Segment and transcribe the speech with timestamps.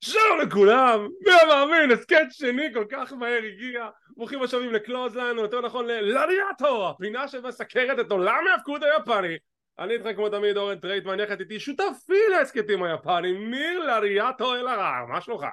[0.00, 5.60] שלום לכולם, מי המאמין, הסכת שני כל כך מהר הגיע ברוכים השבים לקלוזליין, או יותר
[5.60, 9.36] נכון ללריאטו, הפינה שמסקרת את עולם ההפקות היפני
[9.78, 15.20] אני איתך כמו תמיד אורן טרייטמן, יחד איתי שותפי להסכתים היפנים, ניר לריאטו אלהרר, מה
[15.20, 15.44] שלומך?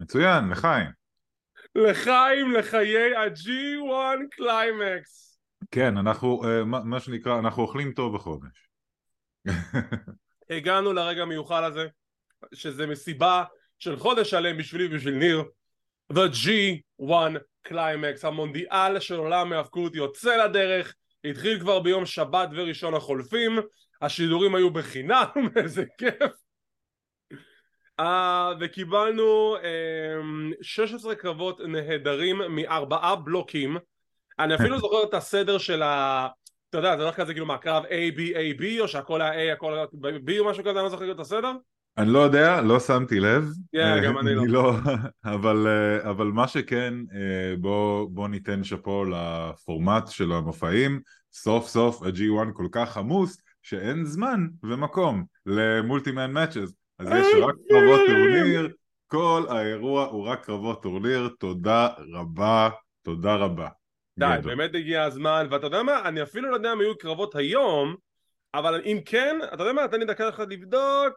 [0.00, 0.90] מצוין, לחיים.
[1.74, 5.38] לחיים, לחיי ה-G1 קליימקס.
[5.70, 8.69] כן, אנחנו, מה, מה שנקרא, אנחנו אוכלים טוב בחודש.
[10.50, 11.86] הגענו לרגע המיוחל הזה,
[12.54, 13.44] שזה מסיבה
[13.78, 15.44] של חודש שלם בשבילי ובשביל ניר,
[16.12, 17.12] The G1
[17.62, 20.94] קליימקס, המונדיאל של עולם ההאבקות יוצא לדרך,
[21.24, 23.58] התחיל כבר ביום שבת וראשון החולפים,
[24.02, 25.24] השידורים היו בחינם,
[25.56, 26.32] איזה כיף.
[28.00, 28.04] Uh,
[28.60, 33.76] וקיבלנו um, 16 קרבות נהדרים מארבעה בלוקים
[34.40, 36.28] אני אפילו זוכר את הסדר של ה...
[36.70, 39.52] אתה יודע, זה הולך כזה כאילו מה, קרב A, B, A, B, או שהכל היה
[39.52, 39.84] A, הכל היה
[40.26, 41.52] B או משהו כזה, אני לא זוכר את הסדר?
[41.98, 43.48] אני לא יודע, לא שמתי לב.
[43.72, 44.46] כן, גם אני לא.
[44.46, 44.72] לא
[45.34, 51.00] אבל, אה, אבל מה שכן, אה, בוא, בוא ניתן שאפו לפורמט של המופעים.
[51.32, 56.74] סוף סוף ה-G1 כל כך עמוס, שאין זמן ומקום ל-multi-man matches.
[56.98, 58.68] אז יש רק קרבות טורניר,
[59.06, 62.68] כל האירוע הוא רק קרבות טורניר, תודה רבה,
[63.02, 63.68] תודה רבה.
[64.20, 64.36] די.
[64.44, 67.96] באמת הגיע הזמן, ואתה יודע מה, אני אפילו לא יודע אם היו קרבות היום,
[68.54, 71.12] אבל אם כן, אתה יודע מה, תן לי דקה אחת לבדוק.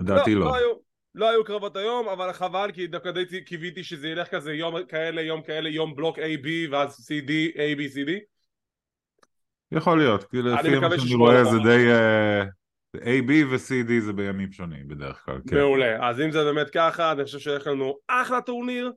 [0.00, 0.40] לדעתי לא.
[0.40, 0.46] לא.
[0.46, 0.72] לא היו,
[1.14, 5.22] לא היו קרבות היום, אבל חבל, כי דווקא די קיוויתי שזה ילך כזה יום כאלה,
[5.22, 8.10] יום כאלה, יום בלוק A, B, ואז C, D, A, B, C, D.
[9.72, 11.86] יכול להיות, כי לפי מה שאני רואה זה די...
[11.92, 12.50] Uh,
[12.98, 15.56] B ו-C, D זה בימים שונים בדרך כלל, כן.
[15.56, 18.92] מעולה, אז אם זה באמת ככה, אני חושב שיש לנו אחלה טורניר.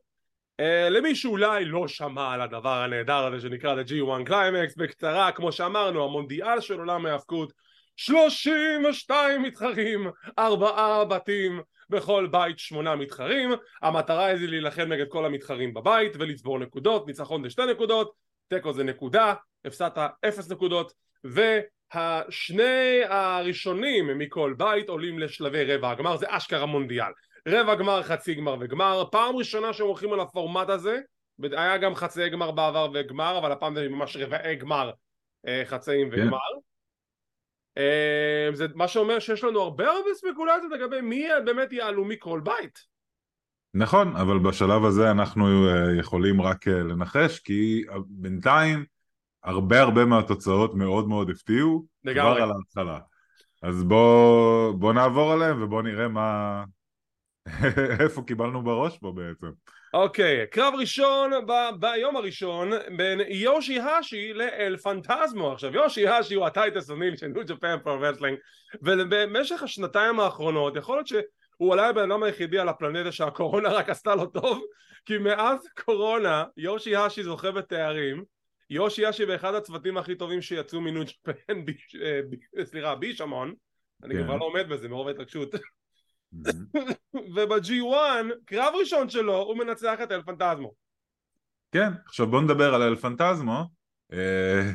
[0.62, 5.52] Uh, למי שאולי לא שמע על הדבר הנהדר הזה שנקרא The G1 Climax, בקצרה, כמו
[5.52, 7.54] שאמרנו, המונדיאל של עולם ההאבקות,
[7.96, 10.08] 32 מתחרים,
[10.40, 17.08] ארבעה בתים, בכל בית שמונה מתחרים, המטרה היא להילחם נגד כל המתחרים בבית ולצבור נקודות,
[17.08, 18.13] ניצחון זה שתי נקודות,
[18.47, 19.34] תיקו זה נקודה,
[19.66, 19.97] הפסדת
[20.28, 20.94] אפס נקודות,
[21.24, 27.12] והשני הראשונים מכל בית עולים לשלבי רבע הגמר, זה אשכרה מונדיאל.
[27.48, 31.00] רבע גמר, חצי גמר וגמר, פעם ראשונה שהם הולכים על הפורמט הזה,
[31.42, 34.92] היה גם חצי גמר בעבר וגמר, אבל הפעם זה ממש רבעי גמר,
[35.48, 36.22] אה, חצאים כן.
[36.22, 36.38] וגמר.
[36.38, 36.64] Yeah.
[38.54, 42.80] זה מה שאומר שיש לנו הרבה הרבה ספקולציות לגבי מי באמת יעלו מכל בית.
[43.74, 48.86] נכון, אבל בשלב הזה אנחנו אה, יכולים רק אה, לנחש, כי בינתיים
[49.44, 53.00] הרבה הרבה מהתוצאות מאוד מאוד הפתיעו כבר על ההתחלה.
[53.64, 56.64] אז בוא, בוא נעבור עליהם ובוא נראה מה...
[58.04, 59.48] איפה קיבלנו בראש פה בעצם.
[59.94, 65.52] אוקיי, okay, קרב ראשון ב- ביום הראשון בין יושי האשי לאל פנטזמו.
[65.52, 68.38] עכשיו יושי האשי הוא הטייטס הניל של ניו ג'פן פרו ורסלינג
[68.81, 71.22] ובמשך השנתיים האחרונות יכול להיות שהוא
[71.59, 74.64] אולי הבן אדם היחידי על הפלנטה שהקורונה רק עשתה לו טוב
[75.06, 78.24] כי מאז קורונה יושי האשי זוכה בתארים
[78.70, 81.31] יושי האשי באחד הצוותים הכי טובים שיצאו מניו ג'פן,
[82.02, 83.54] אה, סליחה בישמון
[84.04, 84.24] אני כן.
[84.24, 85.56] כבר לא עומד בזה מרוב ההתרגשות
[87.35, 87.95] וב-G1,
[88.45, 90.73] קרב ראשון שלו, הוא מנצח את אלפנטזמו.
[91.71, 93.66] כן, עכשיו בוא נדבר על אלפנטזמו.
[94.13, 94.71] אה,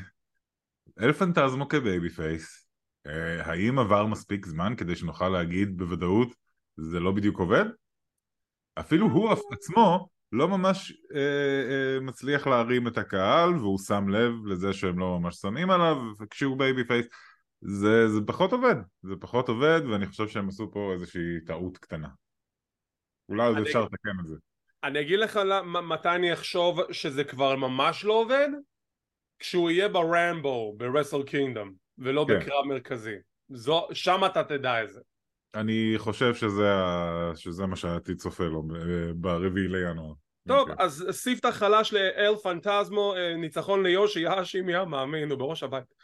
[1.00, 2.68] אלפנטזמו כ-babyface,
[3.06, 6.28] אה, האם עבר מספיק זמן כדי שנוכל להגיד בוודאות
[6.76, 7.64] זה לא בדיוק עובד?
[8.78, 11.20] אפילו הוא עצמו לא ממש אה,
[11.70, 15.96] אה, מצליח להרים את הקהל והוא שם לב לזה שהם לא ממש שונאים עליו
[16.30, 17.06] כשהוא babyface
[17.60, 22.08] זה, זה פחות עובד, זה פחות עובד ואני חושב שהם עשו פה איזושהי טעות קטנה.
[23.28, 24.36] אולי עוד אפשר לתקן את זה.
[24.84, 28.48] אני אגיד לך מתי אני אחשוב שזה כבר ממש לא עובד?
[29.38, 32.40] כשהוא יהיה ב-Rambo, ב-Wrestle Kingdom, ולא כן.
[32.40, 33.14] בקרב מרכזי.
[33.48, 35.00] זו, שם אתה תדע את זה.
[35.54, 36.70] אני חושב שזה,
[37.34, 38.62] שזה מה שהעתיד צופה לו
[39.14, 40.12] ברביעי לינואר.
[40.48, 40.70] טוב, okay.
[40.70, 40.84] אוקיי.
[40.84, 45.94] אז ספתח חלש לאל פנטזמו, אה, ניצחון ליושי יאשי, מי המאמין, הוא בראש הבית.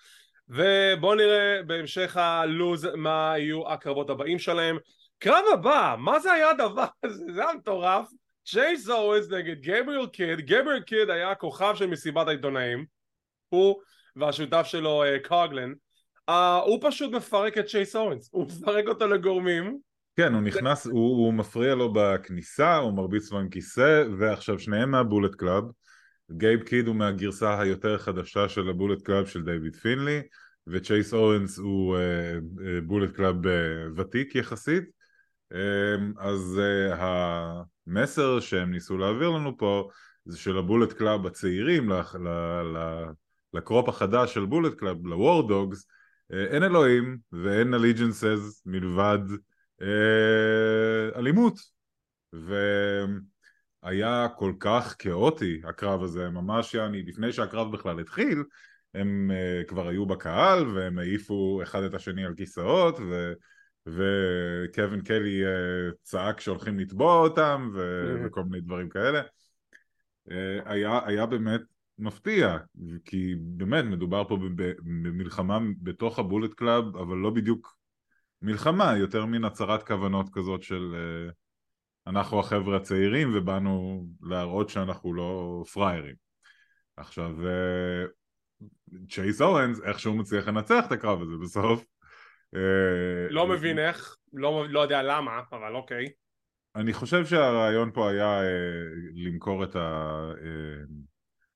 [0.48, 4.76] ובואו נראה בהמשך הלוז מה יהיו הקרבות הבאים שלהם.
[5.18, 7.24] קרב הבא, מה זה היה הדבר הזה?
[7.32, 8.08] זה היה מטורף.
[8.46, 12.84] צ'ייס אורנס נגד גבריאל קיד, גבריאל קיד היה הכוכב של מסיבת העיתונאים,
[13.48, 13.80] הוא
[14.16, 16.32] והשותף שלו קוגלן, uh, uh,
[16.64, 19.78] הוא פשוט מפרק את צ'ייס אורנס, הוא מפרק אותו לגורמים.
[20.16, 24.90] כן, הוא נכנס, הוא, הוא מפריע לו בכניסה, הוא מרביץ לו עם כיסא, ועכשיו שניהם
[24.90, 25.64] מהבולט קלאב.
[26.32, 30.22] גייב קיד הוא מהגרסה היותר חדשה של הבולט קלאב של דיוויד פינלי
[30.66, 31.96] וצ'ייס אורנס הוא
[32.86, 33.48] בולט uh, קלאב uh,
[33.96, 34.84] ותיק יחסית.
[35.52, 35.56] um,
[36.18, 36.96] אז uh,
[37.86, 39.88] המסר שהם ניסו להעביר לנו פה
[40.24, 41.90] זה של הבולט קלאב הצעירים
[43.54, 45.86] ל-crop החדש של בולט קלאב, ל-War Dogs
[46.30, 49.18] אין אלוהים ואין allegiances מלבד
[49.82, 51.58] אה, אלימות
[53.84, 58.44] והיה כל כך כאוטי הקרב הזה ממש יעני לפני שהקרב בכלל התחיל
[58.94, 63.32] הם uh, כבר היו בקהל והם העיפו אחד את השני על כיסאות ו...
[63.86, 67.78] וקווין קלי uh, צעק שהולכים לתבוע אותם ו...
[67.78, 68.26] mm-hmm.
[68.26, 69.22] וכל מיני דברים כאלה
[70.28, 70.32] uh,
[70.64, 71.60] היה, היה באמת
[71.98, 72.58] מפתיע
[73.04, 74.38] כי באמת מדובר פה
[74.82, 77.76] במלחמה בתוך הבולט קלאב אבל לא בדיוק
[78.42, 81.43] מלחמה יותר מין הצהרת כוונות כזאת של uh,
[82.06, 86.14] אנחנו החבר'ה הצעירים ובאנו להראות שאנחנו לא פראיירים
[86.96, 88.10] עכשיו uh,
[89.08, 91.84] צ'ייס אורנס איכשהו מצליח לנצח את הקרב הזה בסוף.
[92.54, 96.08] אה, לא מבין איך, לא, לא יודע למה, אבל אוקיי.
[96.76, 100.84] אני חושב שהרעיון פה היה אה, למכור את, ה, אה,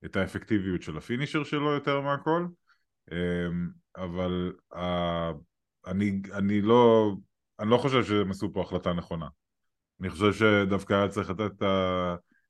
[0.05, 2.47] את האפקטיביות של הפינישר שלו יותר מהכל,
[3.97, 4.53] אבל
[5.87, 7.13] אני, אני, לא,
[7.61, 9.27] אני לא חושב שהם עשו פה החלטה נכונה.
[10.01, 11.63] אני חושב שדווקא היה צריך לתת את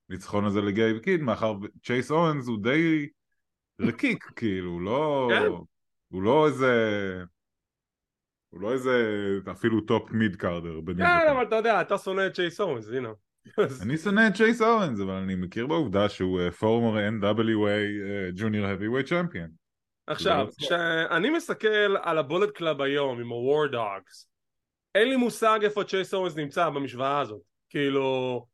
[0.08, 3.08] הניצחון הזה לגייב קיד, מאחר צ'ייס אורנס הוא די
[3.80, 5.28] רקיק, כאילו, הוא לא...
[5.30, 5.46] כן.
[6.08, 6.72] הוא לא איזה...
[8.50, 8.92] הוא לא איזה
[9.50, 10.80] אפילו top mid-carder.
[10.96, 13.08] כן, אבל אתה יודע, אתה שונא את צ'ייס אורנס, הנה.
[13.82, 19.50] אני שונא את צ'ייס אורנס, אבל אני מכיר בעובדה שהוא former NWA junior heavyweight champion.
[20.06, 24.26] עכשיו, לא כשאני מסתכל על הבולט קלאב היום עם ה-War Dogs,
[24.98, 27.40] אין לי מושג איפה צ'ייס אורנס נמצא במשוואה הזאת.
[27.70, 28.46] כאילו...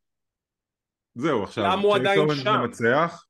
[1.14, 3.24] זהו, עכשיו, צ'ייס אורנס מנצח,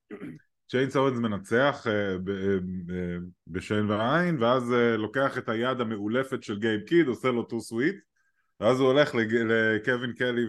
[0.69, 3.16] צ'ייס אורנס מנצח אה, אה,
[3.46, 7.96] בשן ועין ואז אה, לוקח את היד המאוגרפת של גייב קיד עושה לו too sweet
[8.61, 10.44] ואז הוא הולך לקווין קלי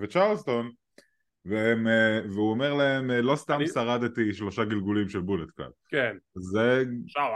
[0.00, 0.70] וצ'רלטון
[1.44, 1.86] והם,
[2.30, 3.68] והוא אומר להם לא סתם אני...
[3.68, 6.16] שרדתי שלושה גלגולים של בולט קלאב כן.
[6.34, 6.84] זה,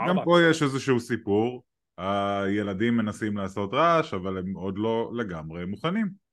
[0.07, 1.63] גם פה יש איזשהו סיפור
[1.97, 6.27] הילדים מנסים לעשות רעש אבל הם עוד לא לגמרי מוכנים.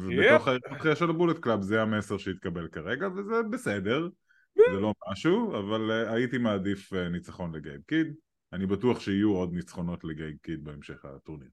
[0.00, 4.08] ובתוך ההיררכיה של הבולט קלאב זה המסר שהתקבל כרגע וזה בסדר.
[4.54, 8.14] זה לא משהו, אבל uh, הייתי מעדיף uh, ניצחון לגייב קיד.
[8.52, 11.48] אני בטוח שיהיו עוד ניצחונות לגייב קיד בהמשך הטורניר.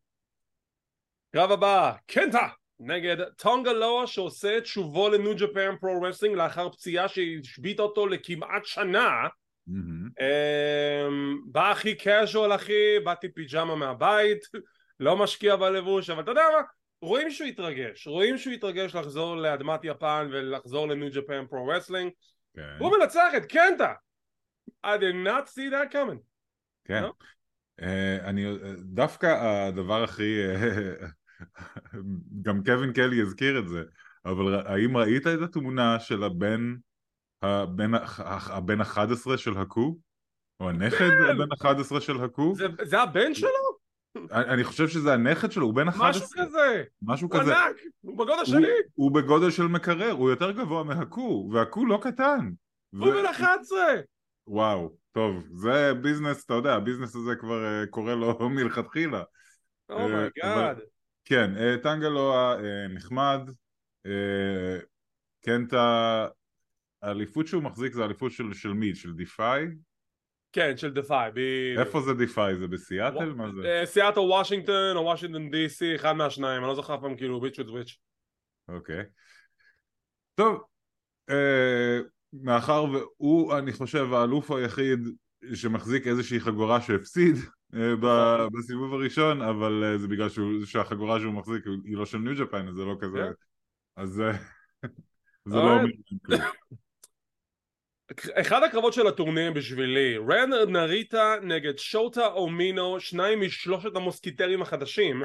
[1.31, 2.47] קרב הבא, קנטה
[2.79, 8.65] נגד טונגה לואה שעושה את שובו לניו ג'פן פרו רסלינג לאחר פציעה שהשביתה אותו לכמעט
[8.65, 9.27] שנה
[9.67, 10.19] mm-hmm.
[10.19, 14.39] um, בא הכי casual אחי, באתי פיג'מה מהבית,
[14.99, 16.61] לא משקיע בלבוש, אבל אתה יודע מה?
[17.01, 22.11] רואים שהוא התרגש, רואים שהוא התרגש לחזור לאדמת יפן ולחזור לניו ג'פן פרו רסלינג
[22.55, 22.75] כן.
[22.79, 23.93] הוא מנצח את קנטה!
[24.85, 26.19] I did not see that coming.
[26.85, 27.03] כן.
[27.03, 27.07] No?
[27.81, 28.45] Uh, אני,
[28.77, 30.41] דווקא הדבר הכי...
[32.41, 33.83] גם קווין קלי הזכיר את זה,
[34.25, 36.75] אבל האם ראית את התמונה של הבן,
[37.41, 37.91] הבן,
[38.49, 39.97] הבן 11 של הקו?
[40.59, 41.29] או הנכד כן.
[41.29, 42.55] הבן 11 של הקו?
[42.55, 43.77] זה, זה הבן שלו?
[44.31, 46.11] אני חושב שזה הנכד שלו, הוא בן 11.
[46.13, 46.83] משהו כזה.
[47.01, 47.57] משהו כזה.
[47.57, 48.71] הוא ענק, הוא בגודל שלי.
[48.93, 52.49] הוא בגודל של מקרר, הוא יותר גבוה מהיקולאו, והיקולאו לא קטן.
[52.89, 53.79] הוא בן 11!
[54.47, 59.23] וואו, טוב, זה ביזנס, אתה יודע, הביזנס הזה כבר uh, קורה לו מלכתחילה.
[59.89, 60.77] oh my God.
[60.77, 60.83] Oh uh,
[61.25, 63.39] כן, uh, טונגה לואה uh, נחמד,
[64.07, 64.81] uh,
[65.41, 65.73] כן, את
[67.01, 68.95] האליפות שהוא מחזיק זה אליפות של, של מי?
[68.95, 69.67] של דפאי?
[70.51, 71.79] כן, של דפאי, בדיוק.
[71.79, 72.55] איפה זה דפאי?
[72.55, 73.33] זה בסיאטל?
[73.33, 73.67] מה זה?
[73.67, 77.59] אה, סיאטל וושינגטון או וושינגטון די סי, אחד מהשניים, אני לא זוכר פעם כאילו ביץ'
[77.59, 77.97] וויץ'.
[78.67, 79.03] אוקיי.
[80.35, 80.63] טוב,
[81.29, 81.99] אה,
[82.33, 84.99] מאחר והוא, אני חושב, האלוף היחיד
[85.53, 87.35] שמחזיק איזושהי חגורה שהפסיד
[87.73, 88.49] אה, נכון.
[88.53, 90.27] בסיבוב הראשון, אבל זה בגלל
[90.65, 93.17] שהחגורה שהוא מחזיק היא לא של ניו ג'פן, אז זה לא כזה...
[93.17, 93.31] כן.
[93.95, 94.09] אז
[95.45, 95.89] זה לא אומר
[96.25, 96.39] כלום.
[98.33, 105.23] אחד הקרבות של הטורניר בשבילי, רן נריטה נגד שוטה אומינו, שניים משלושת המוסקיטרים החדשים.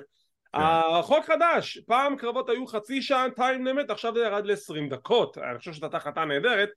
[0.53, 0.59] כן.
[0.62, 5.59] החוק חדש, פעם קרבות היו חצי שעה טיים נמט, עכשיו זה ירד ל-20 דקות, אני
[5.59, 6.69] חושב שזו החלטה נהדרת,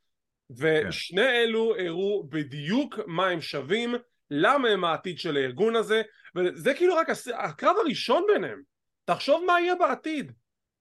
[0.57, 1.29] ושני כן.
[1.29, 3.95] אלו הראו בדיוק מה הם שווים,
[4.31, 6.01] למה הם העתיד של הארגון הזה,
[6.35, 8.61] וזה כאילו רק הקרב הראשון ביניהם,
[9.05, 10.31] תחשוב מה יהיה בעתיד.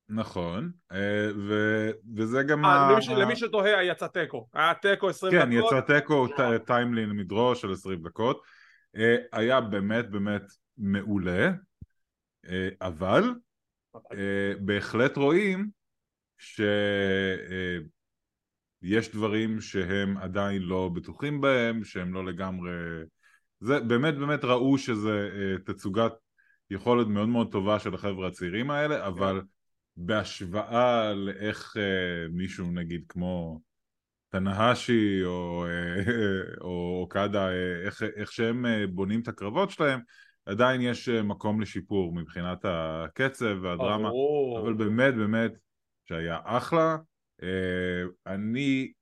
[0.08, 1.90] נכון, אה, ו...
[2.16, 2.64] וזה גם...
[2.64, 3.18] 아, אה, ה...
[3.18, 4.48] למי שתוהה, יצא תיקו.
[4.54, 5.70] היה תיקו 20 כן, דקות.
[5.70, 6.26] כן, יצא תיקו,
[6.66, 8.42] טיימלין מדרו של 20 דקות.
[8.96, 10.42] אה, היה באמת באמת
[10.78, 11.50] מעולה,
[12.80, 13.34] אבל
[14.58, 15.68] בהחלט רואים
[16.38, 16.62] שיש
[19.12, 22.72] דברים שהם עדיין לא בטוחים בהם, שהם לא לגמרי...
[23.60, 25.28] זה באמת באמת ראו שזה
[25.66, 26.12] תצוגת
[26.70, 29.40] יכולת מאוד מאוד טובה של החבר'ה הצעירים האלה, אבל...
[29.96, 33.60] בהשוואה לאיך אה, מישהו נגיד כמו
[34.34, 36.02] תנהשי או, אה,
[36.66, 40.00] או אוקדה, אה, איך, איך שהם אה, בונים את הקרבות שלהם,
[40.46, 44.60] עדיין יש מקום לשיפור מבחינת הקצב והדרמה, ברור.
[44.60, 45.52] אבל באמת באמת
[46.08, 46.96] שהיה אחלה.
[48.26, 48.92] אני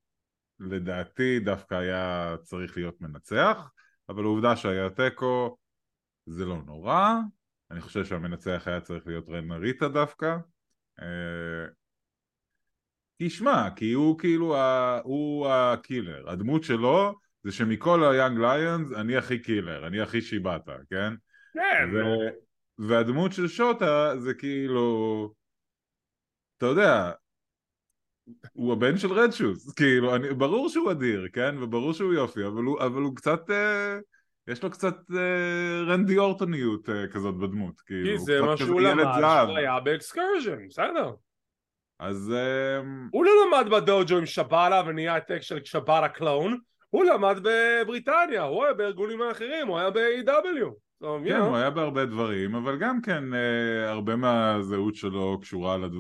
[0.61, 3.71] לדעתי דווקא היה צריך להיות מנצח,
[4.09, 5.57] אבל העובדה שהיה תיקו
[6.27, 7.15] זה לא נורא,
[7.71, 10.37] אני חושב שהמנצח היה צריך להיות רן ריטה דווקא.
[13.19, 15.01] כי שמע, כי הוא כאילו, ה...
[15.05, 16.31] הוא הקילר.
[16.31, 21.15] הדמות שלו זה שמכל היאנג ליונס אני הכי קילר, אני הכי שיבטה, כן?
[21.55, 21.91] כן.
[21.95, 21.99] ו...
[22.79, 25.33] והדמות של שוטה זה כאילו,
[26.59, 27.13] אתה יודע,
[28.53, 31.55] הוא הבן של רדשוס, כאילו, אני, ברור שהוא אדיר, כן?
[31.63, 33.99] וברור שהוא יופי, אבל הוא, אבל הוא קצת, אה,
[34.49, 39.05] יש לו קצת אה, רנדי אורטוניות אה, כזאת בדמות, כאילו, כי זה מה שהוא למד.
[39.47, 41.11] שהוא היה ב-excursion, בסדר.
[41.99, 46.59] אז אמ, הוא לא למד בדוג'ו עם שיבאטה ונהיה העתק של שיבאטה clone,
[46.91, 50.71] הוא למד בבריטניה, הוא היה בארגונים האחרים, הוא היה ב-AW.
[51.03, 51.45] So, כן, know.
[51.45, 55.93] הוא היה בהרבה דברים, אבל גם כן אה, הרבה מהזהות שלו קשורה לד...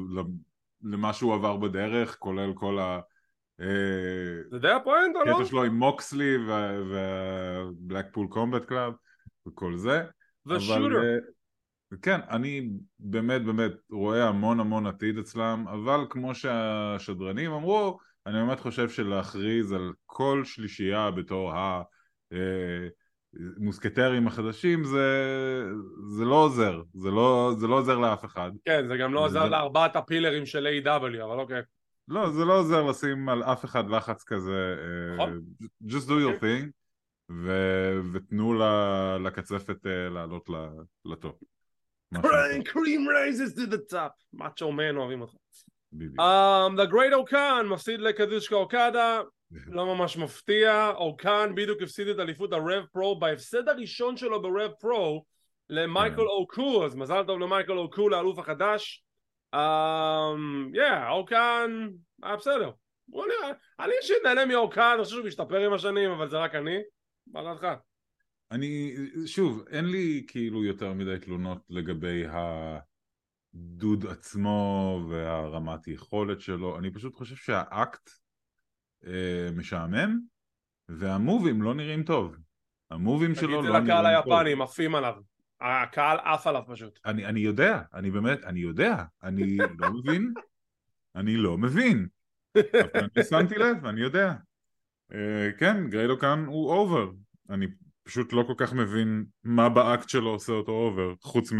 [0.83, 3.01] למה שהוא עבר בדרך, כולל כל ה...
[3.63, 5.35] אה, זה די הפואנטה, לא?
[5.35, 6.37] קטע שלו עם מוקסלי
[6.91, 8.93] והבלקפול קומבט קלאב
[9.49, 10.03] וכל זה.
[10.47, 11.03] ושוטר.
[11.03, 11.17] אה,
[12.03, 18.61] כן, אני באמת באמת רואה המון המון עתיד אצלם, אבל כמו שהשדרנים אמרו, אני באמת
[18.61, 21.53] חושב שלהכריז על כל שלישייה בתור
[23.59, 25.07] המוסקטרים החדשים זה,
[26.09, 28.51] זה לא עוזר, זה לא, זה לא עוזר לאף אחד.
[28.65, 31.63] כן, זה גם לא עזר זה- לארבעת הפילרים של A.W, אבל אוקיי.
[32.09, 35.43] לא, זה לא עוזר לשים על אף אחד לחץ כזה, אה, נכון.
[35.85, 36.71] just do your thing,
[37.31, 38.55] ו- ותנו
[39.25, 40.49] לקצפת אה, לעלות
[41.05, 41.43] ל top.
[42.65, 44.23] cream rises to the top.
[44.33, 45.35] מאצ'ו מן אוהבים אותך.
[45.93, 46.21] בדיוק.
[46.21, 49.21] Um, The Great אוקן מפסיד לקאזוצ'יקה אוקדה,
[49.77, 54.50] לא ממש מפתיע, אוקן בדיוק הפסיד את אליפות ה Rev Pro בהפסד הראשון שלו ב
[54.50, 55.25] Rev Pro
[55.71, 56.23] למייקל כן.
[56.23, 59.02] אוקו, אז מזל טוב למייקל אוקו לאלוף החדש.
[59.55, 61.89] Um, yeah, אוקן
[62.23, 62.71] היה בסדר.
[63.11, 66.55] הוא נראה, אני אישית נהנה מאוקן, אני חושב שהוא משתפר עם השנים, אבל זה רק
[66.55, 66.79] אני.
[67.27, 67.67] מה דעתך?
[68.51, 68.95] אני,
[69.27, 77.15] שוב, אין לי כאילו יותר מדי תלונות לגבי הדוד עצמו והרמת יכולת שלו, אני פשוט
[77.15, 78.11] חושב שהאקט
[79.07, 80.19] אה, משעמם,
[80.89, 82.37] והמובים לא נראים טוב.
[82.91, 84.33] המובים תגיד שלו את זה לא לקהל נראים טוב.
[84.33, 85.15] היפני, עפים עליו.
[85.63, 86.99] הקהל עף עליו פשוט.
[87.05, 90.33] אני, אני יודע, אני באמת, אני יודע, אני לא מבין,
[91.17, 92.07] אני לא מבין,
[92.59, 94.35] אבל אני שמתי לב, אני יודע.
[95.13, 97.11] אה, כן, גרייט או-קאן הוא over,
[97.51, 97.67] אני
[98.05, 101.53] פשוט לא כל כך מבין מה באקט שלו עושה אותו over, חוץ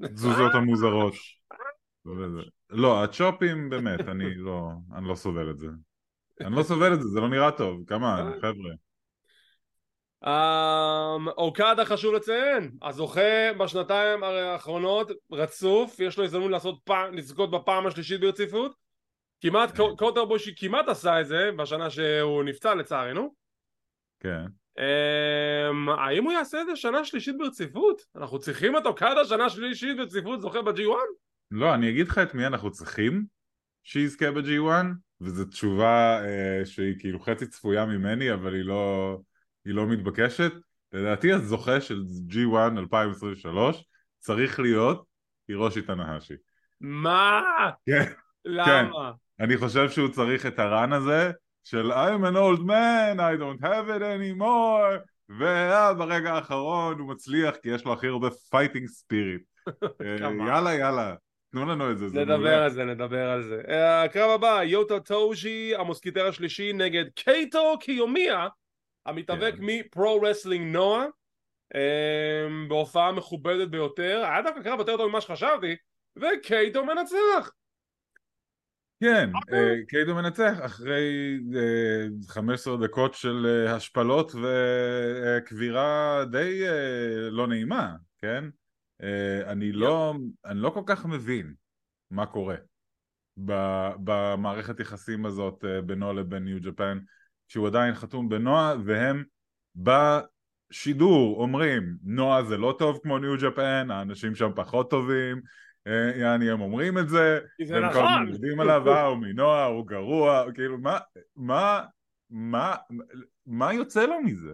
[0.00, 1.14] מהתזוזות המוזרות.
[2.06, 5.66] וזה- לא, הצ'ופים באמת, אני לא, אני לא סובל את זה.
[6.40, 8.72] אני לא סובל את זה, זה לא נראה טוב, כמה, חבר'ה.
[10.24, 17.86] Um, אוקדה חשוב לציין, הזוכה בשנתיים האחרונות רצוף, יש לו הזדמנות לעשות פעם, לזכות בפעם
[17.86, 18.74] השלישית ברציפות
[19.40, 19.76] כמעט, כן.
[19.76, 23.34] קו- קוטר בושי כמעט עשה את זה בשנה שהוא נפצע לצערנו
[24.20, 24.44] כן.
[24.78, 28.02] um, האם הוא יעשה את זה שנה שלישית ברציפות?
[28.16, 30.96] אנחנו צריכים את אוקדה שנה שלישית ברציפות זוכה ב-G1?
[31.50, 33.24] לא, אני אגיד לך את מי אנחנו צריכים
[33.82, 34.84] שיזכה ב-G1,
[35.20, 39.18] וזו תשובה אה, שהיא כאילו חצי צפויה ממני, אבל היא לא,
[39.64, 40.52] היא לא מתבקשת.
[40.92, 43.84] לדעתי הזוכה של G1 2023
[44.18, 45.04] צריך להיות
[45.48, 46.34] הירושי תנהשי.
[46.80, 47.42] מה?
[47.86, 48.12] כן.
[48.44, 49.12] למה?
[49.40, 51.30] אני חושב שהוא צריך את ה run הזה
[51.64, 57.68] של I'm an old man, I don't have it anymore, וברגע האחרון הוא מצליח כי
[57.68, 59.42] יש לו הכי הרבה fighting spirit.
[60.18, 60.48] כמה?
[60.48, 61.14] יאללה יאללה,
[61.52, 62.64] תנו לנו את זה, זה נדבר מעולה.
[62.64, 63.62] על זה, נדבר על זה.
[63.68, 68.48] אה, הקרב הבא, יוטה טוז'י, המוסקיטר השלישי נגד קייטו קיומיה,
[69.06, 69.60] המתאבק כן.
[69.60, 71.06] מ Pro Wrestling NOAH,
[71.74, 75.76] אה, בהופעה מכובדת ביותר, היה דווקא קרב יותר טוב ממה שחשבתי,
[76.16, 77.50] וקייטו מנצח.
[79.02, 79.58] כן, אוקיי.
[79.58, 87.94] אה, קיידו מנצח אחרי אה, 15 דקות של אה, השפלות וקבירה די אה, לא נעימה,
[88.18, 88.44] כן?
[89.02, 91.54] אה, אני לא, אני לא כל כך מבין
[92.10, 92.56] מה קורה
[93.36, 96.98] במערכת יחסים הזאת אה, בינו לבין ניו ג'פן,
[97.52, 99.24] שהוא עדיין חתום בנועה, והם
[99.76, 105.40] בשידור אומרים נועה זה לא טוב כמו ניו ג'פן, האנשים שם פחות טובים,
[105.86, 108.26] אה, יעני הם אומרים את זה, זה והם נכון.
[108.28, 110.98] עובדים עליו, אה, הוא מנוער, הוא גרוע, כאילו, מה,
[111.36, 111.84] מה,
[112.30, 112.76] מה,
[113.46, 114.52] מה יוצא לו מזה?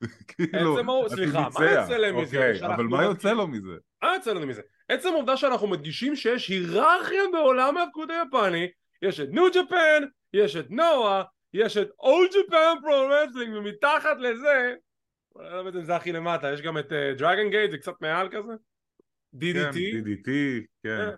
[0.28, 2.36] כאילו, עצם סליחה, מה יוצא להם מזה?
[2.36, 3.74] אוקיי, אבל מה יוצא לו מזה?
[4.02, 4.62] מה יוצא לנו מזה?
[4.88, 8.68] עצם העובדה שאנחנו מדגישים שיש היררכיה בעולם ההפקוד היפני,
[9.02, 11.22] יש את New Japan, יש את נועה,
[11.54, 14.74] יש את All Japan Pro Wrestling, ומתחת לזה,
[15.36, 18.52] לא יודע אם זה הכי למטה, יש גם את Dragon Gate, זה קצת מעל כזה,
[19.32, 19.74] כן, DDT.
[19.74, 20.30] DDT,
[20.82, 21.08] כן.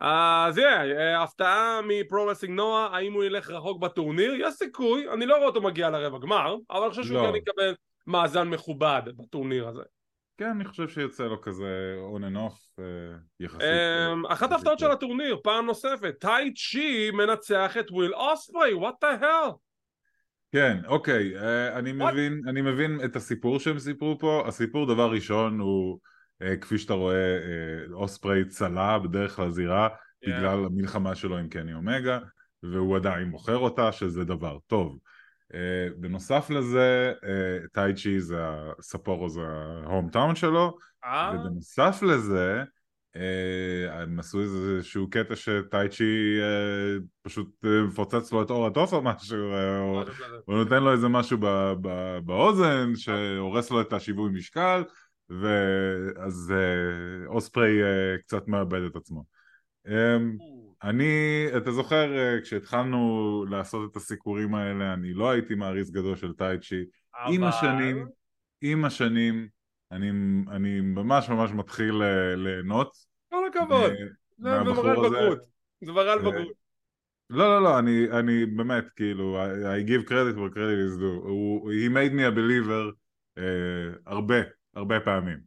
[0.00, 4.34] אז יהיה, הפתעה מ Pro Wrestling NOAH, האם הוא ילך רחוק בטורניר?
[4.34, 7.26] יש סיכוי, אני לא רואה אותו מגיע לרבע גמר, אבל אני חושב שהוא.
[7.26, 7.74] כן יקבל
[8.06, 9.82] מאזן מכובד בטורניר הזה.
[10.36, 12.84] כן, אני חושב שיוצא לו כזה on and off אה,
[13.40, 13.62] יחסית.
[13.62, 19.22] אמ, אחת ההפתעות של הטורניר, פעם נוספת, טאי צ'י מנצח את וויל אוספרי, what the
[19.22, 19.52] hell?
[20.52, 24.44] כן, אוקיי, אה, אני מבין, אני מבין את הסיפור שהם סיפרו פה.
[24.46, 25.98] הסיפור, דבר ראשון, הוא
[26.42, 29.88] אה, כפי שאתה רואה, אה, אוספרי צלה בדרך לזירה
[30.20, 30.30] כן.
[30.30, 32.18] בגלל המלחמה שלו עם קני אומגה,
[32.62, 34.98] והוא עדיין מוכר אותה, שזה דבר טוב.
[35.54, 38.36] אה, בנוסף לזה, אה, טייצ'י זה
[38.78, 39.40] הספורו, זה
[39.84, 41.32] ההום טאון שלו, אה?
[41.34, 42.62] ובנוסף לזה,
[43.90, 46.38] הם עשו איזשהו קטע שטייצ'י
[47.22, 49.38] פשוט מפוצץ לו את אור התוף או משהו,
[49.80, 50.36] או משהו כזה.
[50.44, 51.38] הוא נותן לו איזה משהו
[52.24, 54.82] באוזן שהורס לו את השיווי משקל
[55.28, 56.52] ואז
[57.26, 57.80] אוספרי
[58.20, 59.24] קצת מאבד את עצמו.
[60.84, 62.98] אני, אתה זוכר אה, כשהתחלנו
[63.50, 66.84] לעשות את הסיקורים האלה אני לא הייתי מעריץ גדול של טייצ'י
[67.26, 68.06] עם אבל- השנים,
[68.60, 69.48] עם השנים
[69.92, 70.10] אני,
[70.50, 72.90] אני ממש ממש מתחיל אה, ליהנות.
[73.30, 73.96] כל הכבוד, אה,
[74.38, 75.08] זה הזה.
[75.08, 75.38] בגרות,
[75.84, 76.64] זה מראה על בגרות.
[77.30, 81.04] לא לא לא אני, אני באמת כאילו I, give credit where credit is due.
[81.28, 82.92] הוא, he made me a believer
[83.38, 83.42] uh,
[84.06, 84.36] הרבה
[84.74, 85.38] הרבה פעמים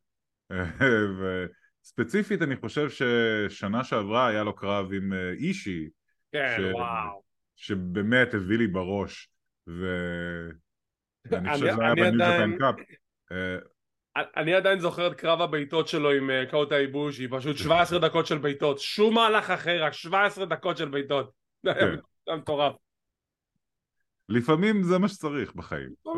[1.87, 5.87] וספציפית אני חושב ששנה שעברה היה לו קרב עם אה, אישי
[6.31, 7.21] כן, ש- וואו.
[7.55, 9.29] שבאמת הביא לי בראש.
[11.29, 12.75] ואני חושב שזה היה בניו ג'פן קאפ
[13.31, 13.57] אה,
[14.37, 18.37] אני עדיין זוכר את קרב הבעיטות שלו עם אה, קאוטה איבושי, פשוט 17 דקות של
[18.37, 21.31] בעיטות, שום מהלך אחר, רק 17 דקות של בעיטות.
[21.63, 22.33] זה היה כן.
[22.35, 22.75] מטורף.
[24.29, 25.93] לפעמים זה מה שצריך בחיים.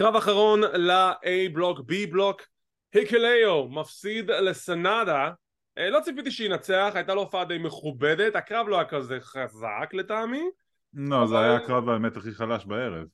[0.00, 2.42] קרב אחרון ל-A בלוק, B בלוק,
[2.94, 5.30] היקליו מפסיד לסנדה,
[5.78, 10.42] אה, לא ציפיתי שינצח, הייתה לו הופעה די מכובדת, הקרב לא היה כזה חזק לטעמי,
[10.94, 13.06] לא זה היה הקרב האמת הכי חלש בערב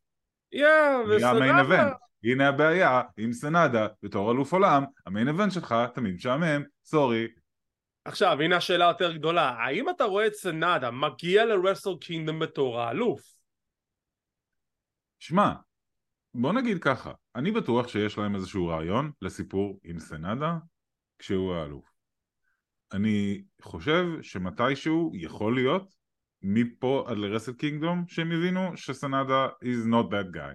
[0.52, 0.68] יא,
[1.09, 1.92] וסנדה.
[2.24, 7.28] הנה הבעיה עם סנדה בתור אלוף עולם, המיין אבנט שלך תמיד משעמם, סורי.
[8.05, 13.22] עכשיו הנה השאלה יותר גדולה, האם אתה רואה את סנדה מגיע לרסל קינגדום בתור האלוף?
[15.18, 15.52] שמע,
[16.35, 20.59] בוא נגיד ככה, אני בטוח שיש להם איזשהו רעיון לסיפור עם סנדה
[21.19, 21.90] כשהוא האלוף.
[22.93, 25.95] אני חושב שמתישהו יכול להיות
[26.43, 30.55] מפה עד לרסל קינגדום שהם יבינו שסנדה is not that guy.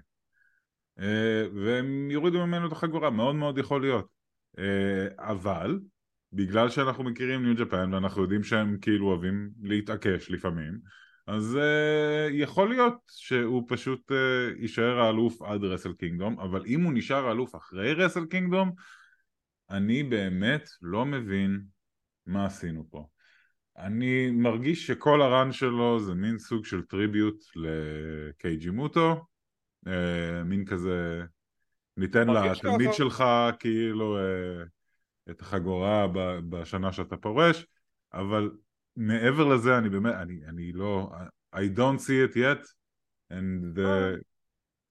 [0.99, 4.07] אה, והם יורידו ממנו את החגורה, מאוד מאוד יכול להיות.
[4.59, 5.79] אה, אבל
[6.33, 10.79] בגלל שאנחנו מכירים ניו ג'פן ואנחנו יודעים שהם כאילו אוהבים להתעקש לפעמים
[11.27, 16.93] אז uh, יכול להיות שהוא פשוט uh, יישאר האלוף עד רסל קינגדום אבל אם הוא
[16.93, 18.71] נשאר האלוף אחרי רסל קינגדום
[19.69, 21.61] אני באמת לא מבין
[22.25, 23.07] מה עשינו פה
[23.77, 29.25] אני מרגיש שכל הרן שלו זה מין סוג של טריביוט לקייג'י מוטו
[29.85, 29.89] uh,
[30.45, 31.23] מין כזה
[31.97, 32.93] ניתן לתלמיד.
[32.93, 33.23] שלך
[33.59, 36.07] כאילו uh, את החגורה
[36.49, 37.65] בשנה שאתה פורש,
[38.13, 38.51] אבל
[38.95, 41.09] מעבר לזה אני באמת, אני, אני לא,
[41.55, 42.65] I don't see it yet,
[43.31, 44.17] and uh,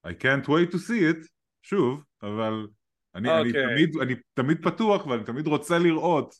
[0.06, 1.28] I can't wait to see it,
[1.62, 2.66] שוב, אבל
[3.14, 3.74] אני, אני, אוקיי.
[3.74, 6.34] תמיד, אני תמיד פתוח ואני תמיד רוצה לראות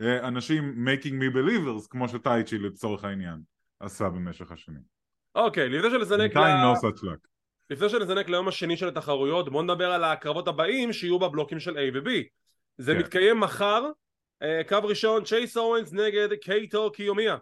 [0.00, 3.40] אה, אנשים making me believers, כמו שטייצ'י לצורך העניין
[3.80, 4.82] עשה במשך השנים.
[5.34, 6.40] אוקיי, לפני שנזנק ל...
[6.40, 7.28] בינתיים no such luck.
[7.70, 11.80] לפני שנזנק ליום השני של התחרויות, בואו נדבר על הקרבות הבאים שיהיו בבלוקים של A
[11.94, 12.10] ו-B.
[12.78, 12.98] זה כן.
[12.98, 13.90] מתקיים מחר,
[14.66, 17.36] קרב ראשון, צ'ייס אורנס נגד קייטו קיומיה.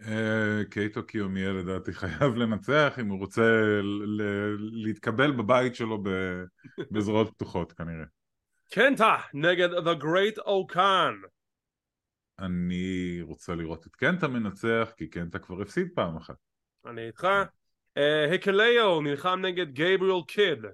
[0.00, 3.42] אה, קייטו קיומיה לדעתי חייב לנצח אם הוא רוצה
[4.58, 6.02] להתקבל בבית שלו
[6.90, 8.04] בזרועות פתוחות כנראה.
[8.70, 11.28] קנטה נגד The Great Okan.
[12.38, 16.36] אני רוצה לראות את קנטה מנצח כי קנטה כבר הפסיד פעם אחת.
[16.86, 17.26] אני איתך.
[17.96, 20.64] אה, הקליו נלחם נגד גייבריאל קיד.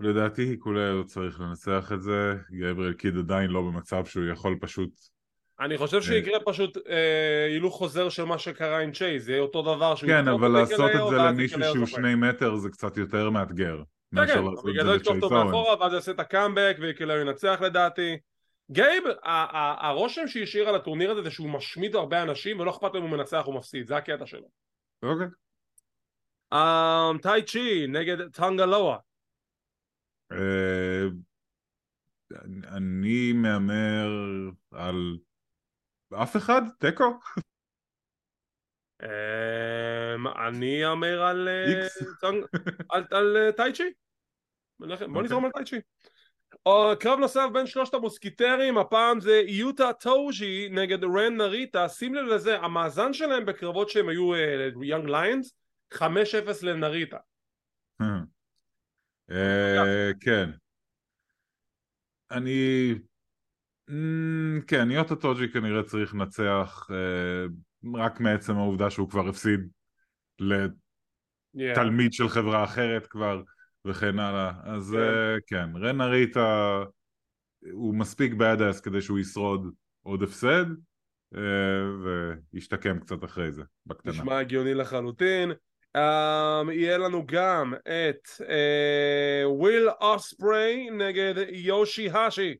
[0.00, 4.90] אה, לדעתי היקולאו צריך לנצח את זה, גבריאל קיד עדיין לא במצב שהוא יכול פשוט
[5.60, 9.62] אני חושב שיקרה פשוט אה, הילוך חוזר של מה שקרה עם צ'ייז, זה יהיה אותו
[9.62, 11.86] דבר שהוא כן אבל לעשות את זה למישהו שהוא.
[11.86, 13.82] שני מטר זה קצת יותר מאתגר
[14.14, 15.44] כן, כן, בגלל זה לצ'ייס אותו.
[15.44, 18.16] מאחורה ואז יעשה את הקאמבק והיקוליאו ינצח לדעתי.
[18.70, 23.02] גייב, הרושם שהשאיר על הטורניר הזה זה שהוא משמיד הרבה אנשים ולא אכפת לו אם
[23.02, 24.48] הוא מנצח או מפסיד, זה הקטע שלו.
[25.02, 25.26] אוקיי.
[27.22, 28.96] טאיצ'י נגד טנגה לואה.
[30.32, 31.06] אה,
[32.76, 34.08] אני מהמר
[34.72, 35.18] על
[36.22, 36.62] אף אחד?
[36.78, 37.04] תיקו?
[39.02, 39.08] אמ,
[40.46, 41.86] אני אאמר על אה,
[43.10, 43.92] על- אה, טייצ'י
[44.78, 45.22] בוא אוקיי.
[45.22, 45.80] נזרום על טייצ'י
[47.00, 52.58] קרב נוסף בין שלושת המוסקיטרים הפעם זה יוטה טוז'י נגד רן נריטה שים לב לזה
[52.58, 54.32] המאזן שלהם בקרבות שהם היו
[54.82, 55.54] יונג ליונס
[55.94, 55.98] 5-0
[56.62, 57.18] לנריטה
[60.20, 60.50] כן.
[62.30, 62.94] אני...
[63.90, 67.46] אמ, כן, יוטה טוג'י כנראה צריך לנצח אה,
[67.94, 69.60] רק מעצם העובדה שהוא כבר הפסיד.
[71.54, 73.42] לתלמיד של חברה אחרת כבר
[73.84, 74.52] וכן הלאה.
[74.64, 74.98] אז כן.
[74.98, 76.82] אה, כן, רן אריטה
[77.72, 80.64] הוא מספיק badass כדי שהוא ישרוד עוד הפסד
[81.34, 81.40] אה,
[82.52, 84.12] וישתקם קצת אחרי זה, בקטנה.
[84.12, 85.52] נשמע הגיוני לחלוטין
[85.96, 86.00] um,
[86.72, 92.54] יהיה לנו גם את uh, וויל אוספריי נגד יושי האשי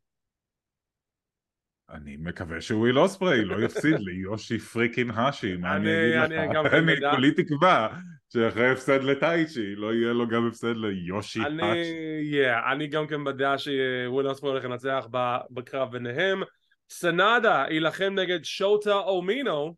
[1.90, 6.55] אני מקווה שוויל אוספריי לא יפסיד ליושי freaking האשי, מה אני אני- אגיד אני לך?
[6.57, 7.11] גם כן אני.
[7.11, 7.88] כולי תקווה
[8.33, 11.93] שאחרי הפסד לטייצ'י לא יהיה לו גם הפסד ליושי אני, האשי.
[12.33, 15.07] yeah, אני גם כן בדעה שוויל אוספריי הולך לנצח
[15.51, 16.43] בקרב ביניהם
[16.90, 19.75] סנאדה יילחם נגד שוטה אומינו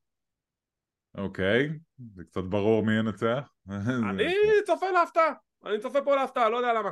[1.15, 1.71] אוקיי,
[2.15, 3.49] זה קצת ברור מי ינצח.
[4.11, 4.35] אני
[4.67, 5.33] צופה להפתעה
[5.65, 6.91] אני צופה פה להפתעה לא יודע למה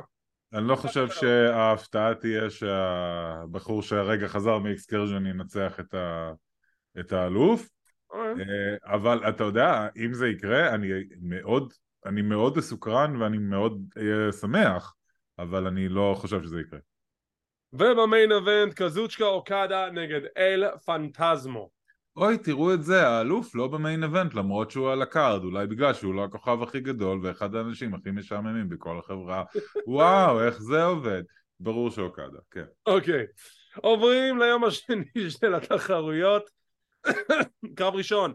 [0.53, 6.31] אני לא חושב שההפתעה תהיה שהבחור שהרגע חזר מאקסקרז'ן ינצח את, ה...
[6.99, 7.69] את האלוף,
[8.09, 8.43] אוקיי.
[8.43, 10.87] אה, אבל אתה יודע, אם זה יקרה, אני
[11.21, 11.73] מאוד,
[12.05, 14.95] אני מאוד מסוקרן ואני מאוד אהיה שמח,
[15.39, 16.79] אבל אני לא חושב שזה יקרה.
[17.73, 21.69] ובמיין אבנט קזוצ'קה אוקדה נגד אל פנטזמו
[22.15, 25.67] אוי, תראו את זה, האלוף לא ב main event למרות שהוא על ה card, אולי
[25.67, 29.43] בגלל שהוא לא הכוכב הכי גדול ואחד האנשים הכי משעממים בכל החברה.
[29.87, 31.23] וואו, איך זה עובד?
[31.59, 32.65] ברור שאוקדה, כן.
[32.85, 33.25] אוקיי,
[33.77, 35.05] עוברים ליום השני
[35.39, 36.49] של התחרויות.
[37.75, 38.33] קרב ראשון,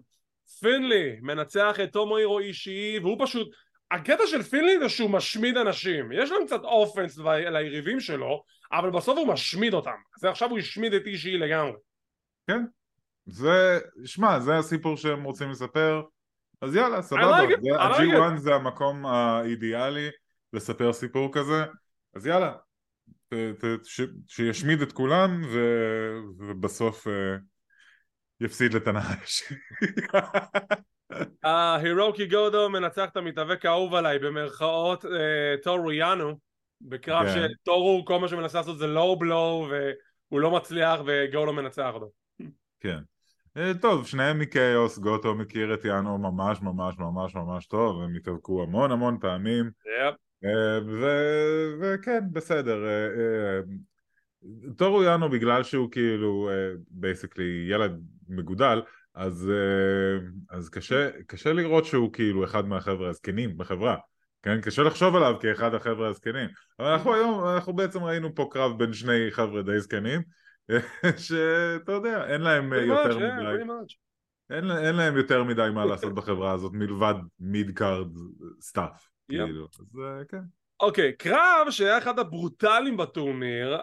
[0.60, 3.48] פינלי מנצח את תומוהירו אישי והוא פשוט,
[3.90, 9.18] הקטע של פינלי זה שהוא משמיד אנשים, יש להם קצת offense ליריבים שלו, אבל בסוף
[9.18, 11.72] הוא משמיד אותם, אז עכשיו הוא השמיד את אישי לגמרי.
[13.26, 16.02] זה, שמע, זה הסיפור שהם רוצים לספר,
[16.60, 17.40] אז יאללה, סבבה.
[17.44, 20.08] like it, זה- I like ה-G1 זה המקום האידיאלי
[20.52, 21.64] לספר סיפור כזה,
[22.14, 22.54] אז יאללה,
[23.28, 25.58] ת, ת, ש, שישמיד את כולם ו,
[26.38, 27.12] ובסוף אה,
[28.40, 29.52] יפסיד לתנאש.
[31.42, 36.38] הירוקי גודו מנצח את המתאבק האהוב עליי במרכאות אה, טורו יאנו
[36.80, 37.48] בקרב כן.
[37.62, 42.10] שטורו כל מה שמנסה לעשות זה לואו בלואו והוא לא מצליח וגודו מנצח אותו.
[42.80, 42.98] כן.
[43.56, 48.62] אה, טוב, שניהם מכאוס, גוטו מכיר את יאנו ממש ממש ממש ממש טוב, הם התאבקו
[48.62, 50.14] המון המון פעמים, yep.
[50.44, 50.78] אה,
[51.80, 52.86] וכן, בסדר.
[52.86, 53.60] אה, אה,
[54.76, 56.50] טורו יאנו בגלל שהוא כאילו
[56.90, 58.82] basically ילד מגודל,
[59.14, 59.50] אז,
[60.50, 63.96] אז קשה, קשה לראות שהוא כאילו אחד מהחבר'ה הזקנים בחברה.
[64.42, 66.48] כן, קשה לחשוב עליו כאחד החבר'ה הזקנים.
[66.78, 70.22] אבל אנחנו היום, אנחנו בעצם ראינו פה קרב בין שני חבר'ה די זקנים,
[71.26, 73.62] שאתה יודע, אין להם אה, יותר מדי.
[74.50, 78.08] אין, אין להם יותר מדי מה לעשות בחברה הזאת מלבד mid card
[78.60, 80.42] stuff, כאילו, אז אה, כן.
[80.80, 83.78] אוקיי, קרב שהיה אחד הברוטליים בטורניר,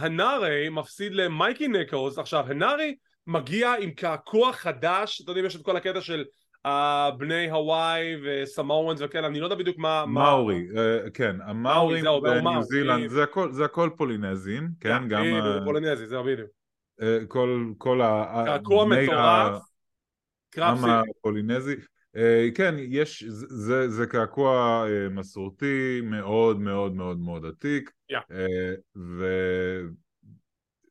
[0.00, 2.96] הנארי מפסיד למייקי ניקולס, עכשיו הנארי
[3.26, 6.24] מגיע עם קעקוע חדש, אתם יודעים יש את כל הקטע של
[6.66, 10.04] אה, בני הוואי ו Samoans וכאלה, אני לא יודע בדיוק מה...
[10.06, 12.04] מה- מאורי, אה, כן, המאורים.
[12.22, 16.50] בניו זילנד, זה הכל- זה הכל פולינזים, כן, גם בדיוק, ה- פולינזי, זהו בדיוק.
[17.02, 18.42] אה, כל כל ה...
[18.46, 19.62] קעקוע מטורף,
[20.50, 20.78] קרב.
[21.18, 21.74] הפולינזי.
[22.16, 27.90] אה, כן, יש, זה- זה, זה קעקוע אה, מסורתי מאוד מאוד מאוד מאוד עתיק.
[28.30, 28.74] אה,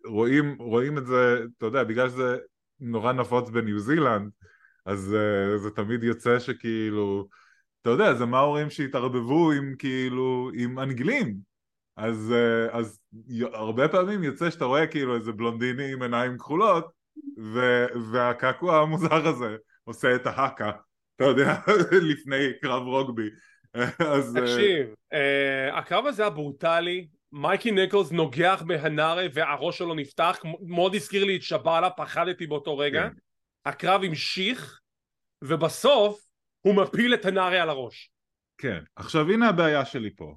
[0.06, 2.38] ורואים רואים את זה, אתה יודע, בגלל שזה
[2.80, 4.32] נורא נפוץ בניו זילנד,
[4.86, 7.28] אז אה, זה תמיד יוצא שכאילו,
[7.82, 11.36] אתה יודע, זה מאורים שהתערבבו עם כאילו, עם אנגלים,
[11.98, 13.00] אז, אה, אז
[13.54, 16.86] הרבה פעמים יוצא שאתה רואה כאילו איזה בלונדיני עם עיניים כחולות,
[17.40, 20.72] ו, והקעקוע המוזר הזה עושה את ההאקה,
[21.16, 21.56] אתה יודע,
[22.12, 23.30] לפני קרב רוגבי.
[24.00, 24.38] אז...
[24.38, 30.96] אה, תקשיב, אה, הקרב הזה היה ברוטלי, מייקי ניקולס נוגח בהנארי והראש שלו נפתח, מאוד
[30.96, 33.02] הזכיר לי את שבאלה, פחדתי באותו רגע.
[33.10, 33.25] כן.
[33.66, 34.82] הקרב המשיך,
[35.44, 36.26] ובסוף
[36.62, 38.12] הוא מפיל את הנארי על הראש.
[38.58, 38.84] כן.
[38.96, 40.36] עכשיו הנה הבעיה שלי פה.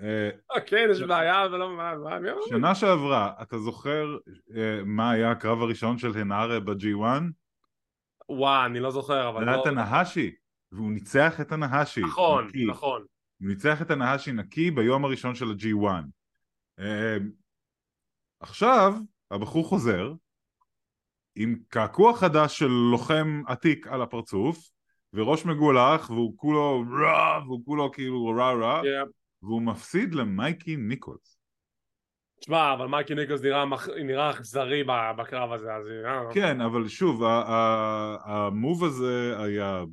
[0.00, 2.40] אה, אה, כן, יש בעיה, אבל לא...
[2.48, 4.16] שנה שעברה, אתה זוכר
[4.56, 7.22] אה, מה היה הקרב הראשון של הנארה ב-G1?
[8.28, 9.62] וואו, אני לא זוכר, אבל זה היה לא...
[9.62, 10.34] את הנהשי,
[10.72, 12.00] והוא ניצח את הנהשי.
[12.00, 12.50] נכון.
[12.66, 13.04] נכון.
[13.40, 15.86] הוא ניצח את הנהשי נקי ביום הראשון של ה-G1.
[16.78, 17.16] אה,
[18.40, 18.94] עכשיו,
[19.30, 20.12] הבחור חוזר,
[21.40, 24.70] עם קעקוע חדש של לוחם עתיק על הפרצוף,
[25.12, 29.08] וראש מגולח, והוא כולו רע, והוא כולו כאילו רע רע, Yeah.
[29.42, 31.38] והוא מפסיד למייקי ניקולס.
[32.40, 33.40] תשמע, אבל מייקי ניקלס
[34.04, 34.84] נראה אכזרי
[35.18, 35.86] בקרב הזה, אז...
[36.04, 37.22] אה, כן, אבל שוב,
[38.24, 39.84] המוב הזה היה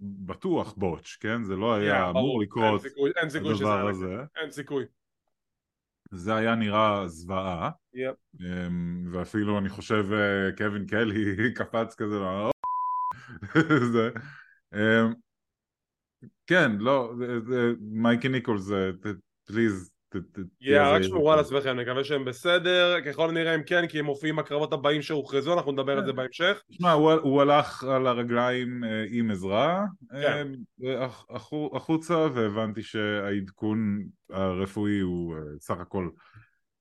[0.00, 1.42] בטוח בוטש, כן?
[1.44, 2.10] זה לא היה Yeah.
[2.10, 2.82] אמור לקרות
[3.34, 4.16] הדבר הזה.
[4.42, 4.84] אין סיכוי.
[6.10, 8.16] זה היה נראה זוועה, יפ.
[8.40, 11.14] אמ, ואפילו אני חושב אה, קווין קלי
[11.56, 12.50] קפץ כזה, ואמר,
[13.92, 14.10] זה,
[14.74, 15.14] אמ,
[16.46, 17.12] כן, לא,
[17.80, 18.90] מייקי ניקולס, זה-
[19.46, 19.90] פליז,
[20.58, 21.02] תהיה רק.
[21.02, 25.02] שמרו על עצמכם, נקווה שהם בסדר, ככל הנראה הם כן, כי הם מופיעים בקרבות הבאים
[25.02, 26.16] שהוכרזו, אנחנו נדבר על זה כן.
[26.16, 26.62] בהמשך.
[26.70, 30.52] תשמע, הוא, הלך על הרגליים אה, עם עזרה כן.
[30.84, 36.08] אה, הח- החו- החוצה והבנתי שהעדכון הרפואי הוא אה, סך הכל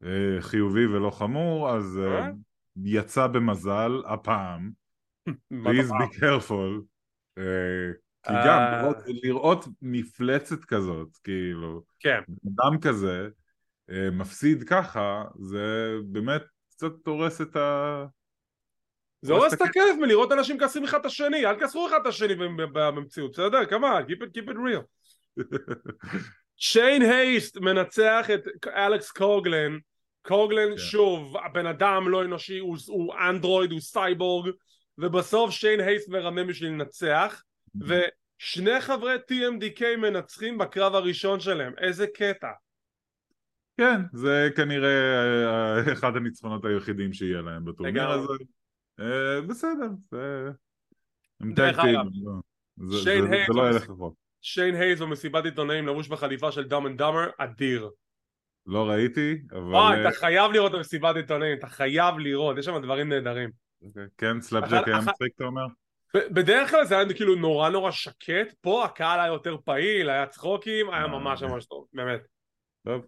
[0.03, 2.29] אה, חיובי ולא חמור אז אה, אה?
[2.83, 4.71] יצא במזל הפעם
[5.53, 6.81] please be careful
[7.37, 7.91] אה,
[8.23, 8.43] כי אה.
[8.45, 13.29] גם לראות, לראות מפלצת כזאת כאילו כן, אדם כזה
[13.91, 18.05] אה, מפסיד ככה זה באמת קצת הורס את ה...
[19.21, 22.35] זה הורס את הכיף מלראות אנשים כעסים אחד את השני, אל תכעסו אחד את השני
[22.35, 23.65] במ- במציאות, בסדר?
[23.65, 24.83] כמה, keep it, keep it real.
[26.57, 29.77] שיין הייסט מנצח את אלכס קוגלן,
[30.21, 30.77] קוגלן כן.
[30.77, 34.49] שוב, הבן אדם לא אנושי, הוא, הוא אנדרואיד, הוא סייבורג,
[34.97, 37.43] ובסוף שיין הייסט מרמם בשביל לנצח,
[37.81, 42.51] ושני חברי TMDK מנצחים בקרב הראשון שלהם, איזה קטע.
[43.77, 48.09] כן, זה כנראה אה, אחד הניצחונות היחידים שיהיה להם בטורניר.
[48.09, 48.33] הזה.
[48.99, 50.49] אה, בסדר, זה...
[51.41, 52.89] הם דרך tag team, אגב, לא.
[52.89, 54.15] זה- לא ילך רחוק.
[54.41, 57.89] שיין הייסט במסיבת עיתונאים לבוש בחליפה של Dumb and Dumber, אדיר.
[58.65, 59.75] לא ראיתי, אבל...
[59.75, 63.49] אה, אתה חייב לראות את המסיבת עיתונאים, אתה חייב לראות, יש שם דברים נהדרים.
[63.81, 64.03] אוקיי.
[64.17, 65.65] כן, Slapjack היה מצחיק, אתה אומר?
[66.15, 70.89] בדרך כלל זה היה כאילו נורא נורא שקט, פה הקהל היה יותר פעיל, היה צחוקים,
[70.89, 72.21] היה אה, ממש ממש טוב, באמת.
[72.85, 73.05] טוב,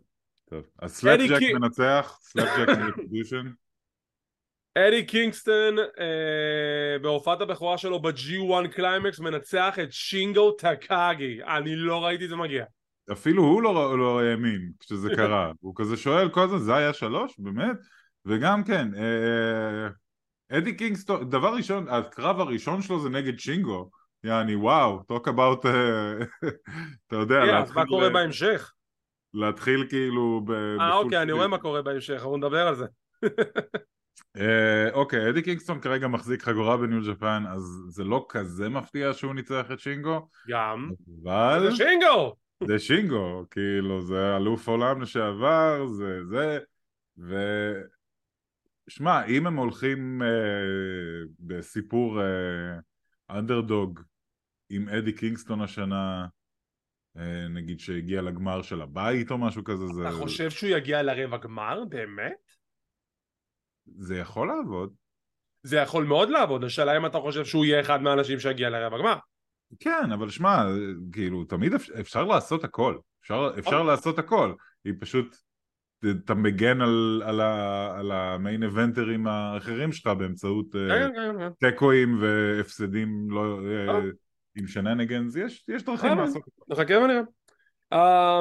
[0.50, 0.66] טוב.
[0.80, 1.41] אז Slapjack.
[1.54, 3.52] מנצח, Slapjack מ Retribution.
[4.76, 12.24] אדי קינגסטון אה, בהופעת הבכורה שלו ב-G1 קליימקס מנצח את שינגו טקאגי, אני לא ראיתי
[12.24, 12.66] את זה מגיע.
[13.12, 17.36] אפילו הוא לא, לא האמין כשזה קרה, הוא כזה שואל כל הזמן, זה היה שלוש?
[17.38, 17.78] באמת?
[18.26, 19.90] וגם כן, אה,
[20.58, 23.90] אדי קינגסטון, דבר ראשון, הקרב הראשון שלו זה נגד שינגו,
[24.24, 26.14] יעני וואו, talk about, אה,
[27.08, 28.74] אתה יודע, כן, אז להתחיל, מה קורה בהמשך?
[29.34, 30.52] להתחיל כאילו ב...
[30.52, 31.32] אה אוקיי, אני.
[31.32, 32.86] רואה מה קורה בהמשך, אנחנו נדבר על זה.
[34.38, 39.34] אה, אוקיי, אדי קינגסטון כרגע מחזיק חגורה בניו ג'פן, אז זה לא כזה מפתיע שהוא
[39.34, 40.92] ניצח את שינגו, גם.
[41.24, 41.70] אבל...
[41.70, 42.36] זה שינגו!
[42.68, 46.60] זה שינגו, כאילו זה אלוף עולם לשעבר, זה זה,
[47.18, 47.36] ו...
[48.91, 50.27] שמע, אם הם הולכים אה,
[51.39, 52.80] בסיפור אה,
[53.38, 53.99] אנדרדוג
[54.69, 56.27] עם אדי קינגסטון השנה,
[57.17, 61.38] אה, נגיד שהגיע לגמר של הבית או משהו כזה, זה, אתה חושב שהוא יגיע לרבע
[61.38, 61.86] גמר?
[61.89, 62.51] באמת?
[63.86, 64.93] זה יכול לעבוד.
[65.63, 69.17] זה יכול מאוד לעבוד, השאלה אם אתה חושב שהוא יהיה אחד מהאנשים שיגיע לרבע גמר.
[69.80, 70.65] כן, אבל שמע,
[71.12, 72.97] כאילו, תמיד אפשר, אפשר לעשות הכל.
[73.21, 74.54] אפשר, אפשר לעשות הכל.
[74.86, 75.38] היא פשוט,
[76.10, 81.70] אתה מגן על, על, ה, על המיין אבנטרים האחרים שלך באמצעות אה, כן, כן, כן.
[81.70, 84.00] תיקואים והפסדים לא, אה, אה.
[84.56, 86.74] עם shenanigans, יש, יש דרכים לעשות את זה.
[86.74, 87.22] נחכה ונראה.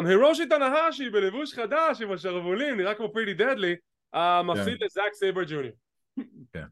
[0.09, 3.75] הירושי תנהשי בלבוש חדש עם השרוולים, נראה כמו Pretty Deadly,
[4.15, 5.75] uh, מפסיד לזאק סייבר ג'וניור.
[6.53, 6.65] כן.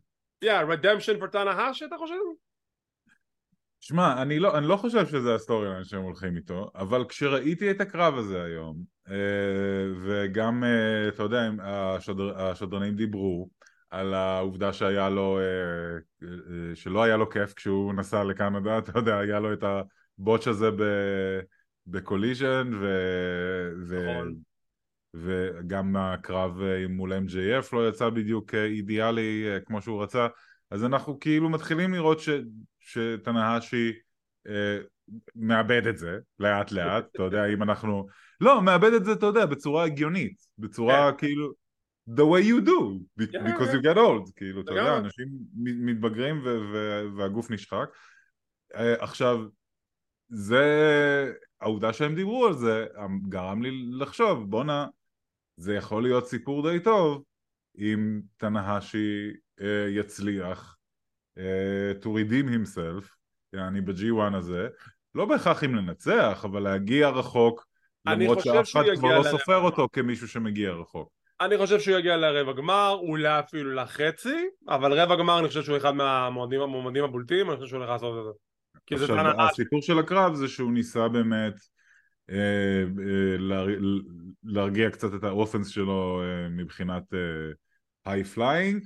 [0.42, 2.14] יא, redemption for תנהשי אתה חושב?
[3.80, 7.80] שמע, אני לא, אני לא חושב שזה ה storyline שהם הולכים איתו, אבל כשראיתי את
[7.80, 8.82] הקרב הזה היום,
[10.02, 13.48] וגם, אה, אתה יודע, השדר, השדרנים דיברו
[13.90, 19.18] על העובדה שהיה לו, אה, אה, שלא היה לו כיף כשהוא נסע לקנדה, אתה יודע,
[19.18, 19.64] היה לו את
[20.18, 21.40] הבוטש הזה ב-
[21.86, 22.86] בקוליז'ן, ו...
[23.86, 24.10] ו...
[24.10, 24.34] נכון.
[25.14, 30.26] וגם הקרב מול MJF לא יצא בדיוק אידיאלי כמו שהוא רצה,
[30.70, 32.28] אז אנחנו כאילו מתחילים לראות ש...
[32.80, 33.92] שתנהשי
[34.48, 34.78] אה,
[35.36, 38.06] מאבד את זה לאט לאט, אתה יודע, אם אנחנו...
[38.40, 41.52] לא, מאבד את זה, אתה יודע, בצורה הגיונית, בצורה כאילו...
[42.10, 42.80] the way you do,
[43.32, 43.78] כן, because כן.
[43.78, 44.98] you get old, כאילו, אתה יודע, לגמרי.
[44.98, 47.88] אנשים מתבגרים ו- ו- והגוף נשחק.
[48.74, 49.38] אה, עכשיו,
[50.28, 51.32] זה...
[51.60, 52.86] העובדה שהם דיברו על זה
[53.28, 54.86] גרם לי לחשוב, בואנה,
[55.56, 57.24] זה יכול להיות סיפור די טוב
[57.78, 60.76] אם תנהשי אה, יצליח
[61.38, 63.06] אה, to redeem himself,
[63.52, 64.68] יעני ב-G1 הזה,
[65.14, 67.67] לא בהכרח אם לנצח, אבל להגיע רחוק, אני
[68.12, 69.56] למרות שאף אחד כבר לא סופר.
[69.56, 71.08] אותו כמישהו שמגיע רחוק.
[71.40, 75.76] אני חושב שהוא יגיע לרבע גמר, אולי אפילו לחצי, אבל רבע גמר אני חושב שהוא
[75.76, 78.30] אחד מהמועמדים המועמדים הבולטים, אני חושב שהוא הולך לעשות את זה.
[78.86, 81.54] כי זה עכשיו, הסיפור של הקרב זה שהוא ניסה באמת
[82.30, 83.78] אה, אה, להר-
[84.44, 87.02] להרגיע קצת את ה offense שלו אה, מבחינת
[88.04, 88.84] high flying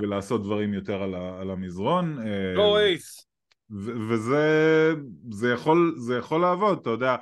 [0.00, 2.18] ולעשות דברים יותר על על המזרון
[2.56, 3.26] גו אייס.
[4.10, 4.92] וזה
[5.30, 7.16] זה יכול, זה יכול לעבוד, אתה יודע,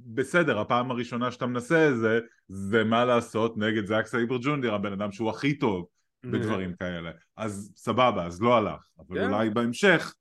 [0.00, 5.12] בסדר, הפעם הראשונה שאתה מנסה זה, זה מה לעשות נגד זאק סייבר ג'וניור, הבן אדם
[5.12, 5.86] שהוא הכי טוב
[6.24, 7.10] בדברים כאלה.
[7.36, 8.88] אז סבבה, אז לא הלך.
[8.98, 9.32] אבל כן.
[9.32, 10.14] אולי בהמשך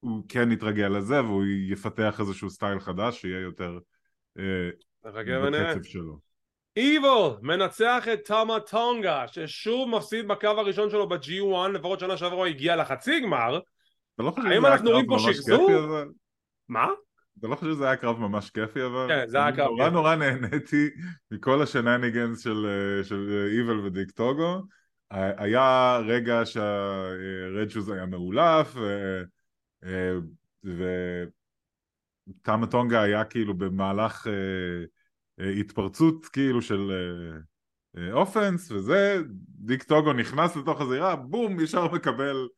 [0.00, 3.78] הוא כן יתרגל לזה והוא יפתח איזשהו סטייל חדש שיהיה יותר
[4.38, 4.70] אה.
[5.04, 6.18] בקצב שלו.
[6.76, 12.46] איבל מנצח את תמה טונגה ששוב מפסיד בקרב הראשון שלו ב-G1 לפחות שנה שעברה הוא
[12.46, 13.60] הגיע לחצי גמר
[14.18, 15.70] לא האם אנחנו רואים פה שחזור?
[16.68, 16.86] מה?
[17.38, 19.06] אתה לא חושב שזה היה קרב ממש כיפי אבל?
[19.08, 19.94] כן, זה היה קרב נורא כיפי.
[19.94, 20.88] נורא נהניתי
[21.30, 22.66] מכל השנניגנס של
[23.02, 24.62] של איבל ודיק טוגו.
[25.10, 29.22] היה רגע שהרד שוז היה מאולף ו-
[29.84, 31.24] אה,
[32.70, 34.32] טונגה היה כאילו במהלך אה,
[35.44, 36.90] אה, התפרצות כאילו של
[38.12, 39.18] אופנס וזה,
[39.48, 42.48] דיק טוגו נכנס לתוך הזירה, בום, ישר מקבל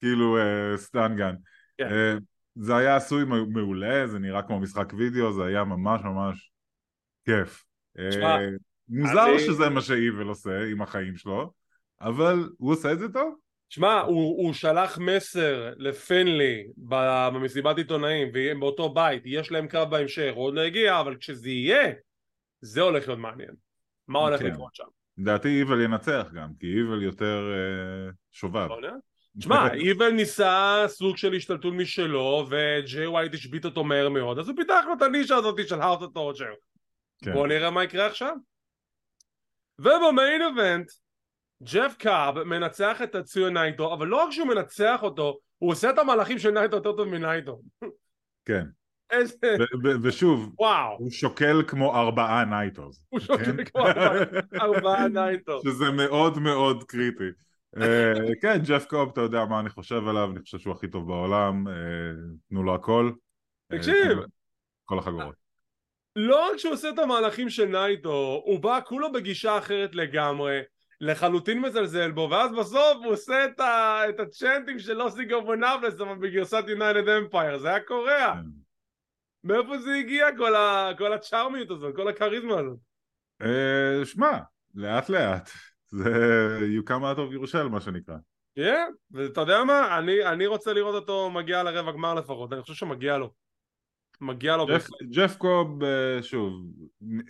[0.00, 0.38] כאילו
[0.76, 1.34] סטנגן.
[1.78, 2.18] כן.
[2.56, 6.50] זה היה עשוי מעולה, זה נראה כמו משחק וידאו, זה היה ממש ממש
[7.24, 7.64] כיף.
[8.08, 8.46] תשמע, אה,
[8.88, 11.52] מוזר אני- שזה מה שאיבל עושה עם החיים שלו,
[12.00, 13.34] אבל הוא עושה את זה טוב.
[13.68, 19.90] שמע, הוא, הוא שלח מסר לפינלי ב- במסיבת עיתונאים והם באותו בית, יש להם קרב
[19.90, 21.92] בהמשך, הוא עוד לא הגיע, אבל כשזה יהיה,
[22.60, 23.50] זה הולך להיות מעניין.
[24.08, 24.46] מה הולך כן.
[24.46, 24.84] לקרות שם?
[25.18, 28.68] לדעתי איבל ינצח גם, כי איבל יותר אה, שובב.
[28.68, 28.92] לא יודע.
[29.40, 34.56] שמע, איבל ניסה סוג של השתלטות משלו וג'יי ווייט השבית אותו מהר מאוד אז הוא
[34.56, 36.52] פיתח לו את הנישה הזאת של האוס אוף טורצ'ר
[37.24, 37.32] כן.
[37.32, 38.34] בואו נראה מה יקרה עכשיו
[39.78, 40.90] וב main event
[41.62, 45.98] ג'ף קוב מנצח את טצויה נייטו אבל לא רק שהוא מנצח אותו הוא עושה את
[45.98, 47.60] המהלכים של נייטו יותר טוב מנייטו
[48.44, 48.64] כן.
[49.10, 49.36] איזה
[50.02, 53.04] ושוב, וואו הוא שוקל כמו ארבעה נייטוז.
[53.08, 53.64] הוא שוקל כן?
[53.64, 57.24] כמו ארבעה- ארבעה נייטו שזה מאוד מאוד קריטי.
[57.80, 58.12] אה,
[58.42, 61.68] כן, ג'ף קוב, אתה יודע מה אני חושב עליו, אני חושב שהוא הכי טוב בעולם,
[61.68, 61.72] אה,
[62.48, 63.12] תנו לו הכל.
[63.72, 64.18] אה, תקשיב.
[64.84, 65.34] כל החגורות.
[66.16, 70.60] לא רק שהוא עושה את המהלכים של נייטו, הוא בא כולו בגישה אחרת לגמרי,
[71.00, 74.00] לחלוטין מזלזל בו, ואז בסוף הוא עושה את, ה...
[74.08, 78.34] את הצ'נטים של לוס אינגוברנבלס, אבל בגרסת יונייטד אמפייר, זה היה קורע.
[78.34, 78.48] כן.
[79.44, 80.90] מאיפה זה הגיע כל, ה...
[80.98, 82.78] כל הצ'ארמיות הזאת, כל הכריזמה הזאת?
[84.04, 84.38] שמע,
[84.74, 85.50] לאט לאט.
[85.96, 88.16] זה you come out of ירושל מה שנקרא.
[88.54, 89.98] כן, ואתה יודע מה?
[89.98, 93.32] אני, אני רוצה לראות אותו מגיע לרבע גמר לפחות, אני חושב שמגיע לו.
[94.20, 94.66] מגיע לו.
[94.66, 95.02] ג'ף- בהחלט.
[95.10, 96.52] ג'ף קוב, אה, שוב,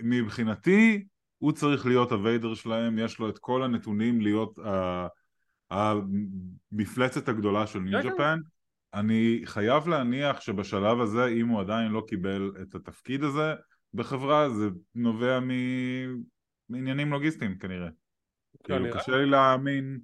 [0.00, 1.04] מבחינתי
[1.38, 5.06] הוא צריך להיות הוויידר שלהם, יש לו את כל הנתונים להיות ה-
[5.70, 8.00] המפלצת הגדולה של ניו.
[8.02, 8.38] ג'פן.
[8.94, 13.54] אני חייב להניח שבשלב הזה, אם הוא עדיין לא קיבל את התפקיד הזה
[13.94, 15.38] בחברה, זה נובע
[16.68, 17.88] מעניינים לוגיסטיים כנראה.
[18.66, 18.94] כאילו.
[18.94, 19.98] קשה לי להאמין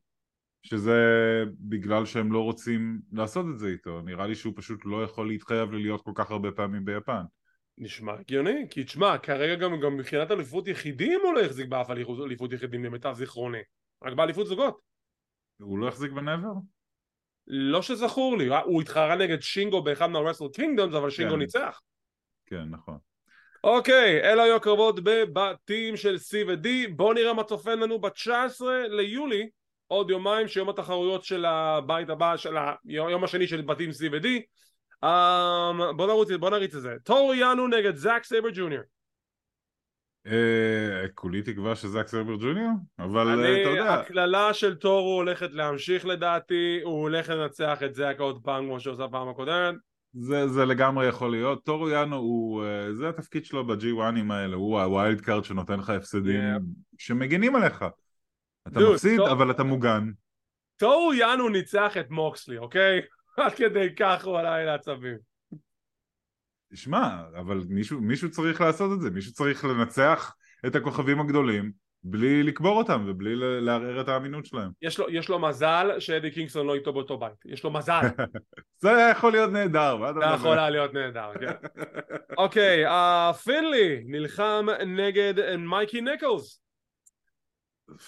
[0.62, 1.00] שזה
[1.60, 5.72] בגלל שהם לא רוצים לעשות את זה איתו, נראה לי שהוא פשוט לא יכול להתחייב
[5.72, 7.22] ללהיות כל כך הרבה פעמים ביפן.
[7.78, 12.26] נשמע הגיוני, כי תשמע, כרגע גם, גם מבחינת אליפות יחידים הוא לא החזיק באף אליפות
[12.26, 13.62] אליפות יחידים למיטב זיכרוני,
[14.04, 14.80] רק באליפות זוגות.
[15.58, 16.52] הוא לא החזיק בנבר?
[17.46, 21.38] לא שזכור לי, הוא התחרה נגד שינגו באחד מהרסל קינגדומס, אבל שינגו כן.
[21.38, 21.80] ניצח.
[22.46, 22.98] כן, נכון.
[23.64, 29.48] אוקיי, אלו היו הקרבות בבתים של C ו-D, בואו נראה מה צופן לנו ב-19 ליולי,
[29.86, 34.26] עוד יומיים שיום התחרויות של הבית הבא, של היום השני של בתים C ו-D.
[35.04, 36.96] Um, בוא נרוץ, בוא נריץ את זה.
[37.04, 38.82] טורו יאנו נגד זאק סייבר ג'וניור.
[40.26, 46.06] אה, כולי תקווה שזאק סייבר ג'וניור, אבל אה, אתה יודע, הקללה של טורו הולכת להמשיך
[46.06, 49.74] לדעתי, הוא הולך לנצח את זאק עוד פעם כמו שעושה פעם הקודמת.
[50.14, 51.64] זה, זה לגמרי יכול להיות.
[51.64, 55.90] טורו יאנו הוא, אה, זה התפקיד שלו ב-G1ים האלה, הוא ה wild card שנותן לך
[55.90, 56.62] הפסדים Yeah.
[56.98, 57.84] שמגינים עליך.
[58.68, 59.28] אתה Dude, מפסיד, טוב.
[59.28, 60.10] אבל אתה מוגן.
[60.76, 63.00] טורו יאנו ניצח את מוקסלי, אוקיי?
[63.36, 65.18] עד כדי כך הוא עלה לי לעצבים.
[66.74, 70.34] שמע, אבל מישהו, מישהו צריך לעשות את זה, מישהו צריך לנצח
[70.66, 71.72] את הכוכבים הגדולים
[72.04, 74.70] בלי לקבור אותם ובלי לערער את האמינות שלהם.
[74.82, 77.44] יש לו, יש לו מזל שאדי קינגסון לא איתו באותו בית.
[77.44, 78.00] יש לו מזל.
[78.82, 80.20] זה היה יכול להיות נהדר, זה?
[80.34, 81.52] יכול היה להיות נהדר, כן.
[82.36, 86.62] אוקיי, אה, פינלי נלחם נגד מייקי ניקולס.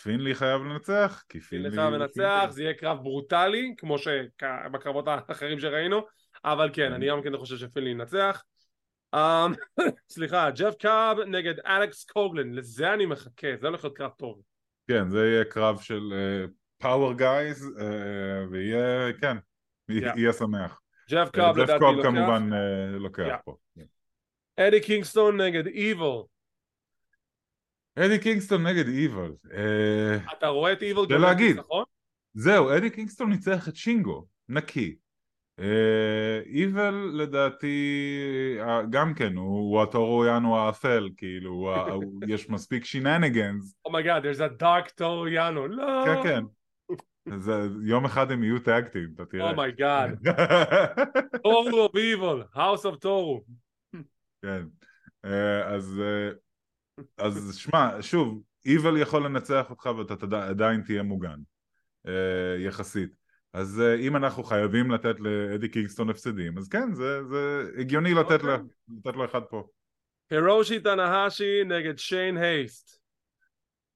[0.02, 1.70] פינלי חייב לנצח, כי פינלי...
[1.70, 6.02] פינלי חייב לנצח, זה יהיה קרב ברוטלי, כמו שבקרבות האחרים שראינו,
[6.44, 8.42] אבל כן, אני גם כן חושב שפינלי ינצח.
[9.14, 9.46] אה,
[10.14, 14.40] סליחה, ג'ף קוב נגד אלכס קוגלן, לזה אני מחכה, זה הולך להיות קרב טוב.
[14.88, 16.12] כן, זה יהיה קרב של
[16.78, 17.82] power uh, guys, uh,
[18.50, 19.36] ויהיה, כן,
[19.90, 20.18] yeah.
[20.18, 20.80] יהיה שמח.
[21.10, 21.96] ג'ף קוב לדעתי לוקח.
[21.96, 23.42] ג'ף קאב כמובן uh, לוקח yeah.
[23.44, 23.56] פה.
[24.56, 26.22] אדי קינגסטון נגד איבל.
[27.98, 29.32] אדי קינגסטון נגד איבל.
[30.32, 31.22] אתה רואה את איבל גם
[31.56, 31.84] נכון?
[32.34, 34.96] זהו, אדי קינגסטון ניצח את שינגו, נקי.
[36.46, 37.76] איבל uh, לדעתי
[38.60, 41.74] uh, גם כן הוא, הוא הטורו יאנו האפל כאילו
[42.32, 46.44] יש מספיק shenanigans oh my god oh there's a dark טורו יאנו לא כן כן.
[47.38, 47.52] זה,
[47.84, 49.50] יום אחד הם יהיו tag team אתה תראה.
[49.50, 50.18] oh my god
[51.42, 53.44] טורו of איבל house of טורו
[54.42, 54.62] כן.
[55.26, 55.28] uh,
[55.66, 56.34] אז uh,
[57.18, 61.38] אז שמע שוב איבל יכול לנצח אותך ואתה עדיין תהיה מוגן
[62.06, 62.10] uh,
[62.58, 63.23] יחסית
[63.54, 68.40] אז uh, אם אנחנו חייבים לתת לאדי קינגסטון הפסדים, אז כן, זה, זה הגיוני לתת,
[68.40, 68.46] okay.
[68.46, 68.66] לו, אוקיי.
[68.98, 69.68] לתת לו אחד פה.
[70.30, 73.00] הירושי תנהשי נגד שיין הייסט.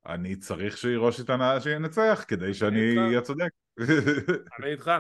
[0.07, 3.49] אני צריך שהירושי תנהשי ינצח כדי שאני אהיה צודק.
[4.59, 4.91] אני איתך.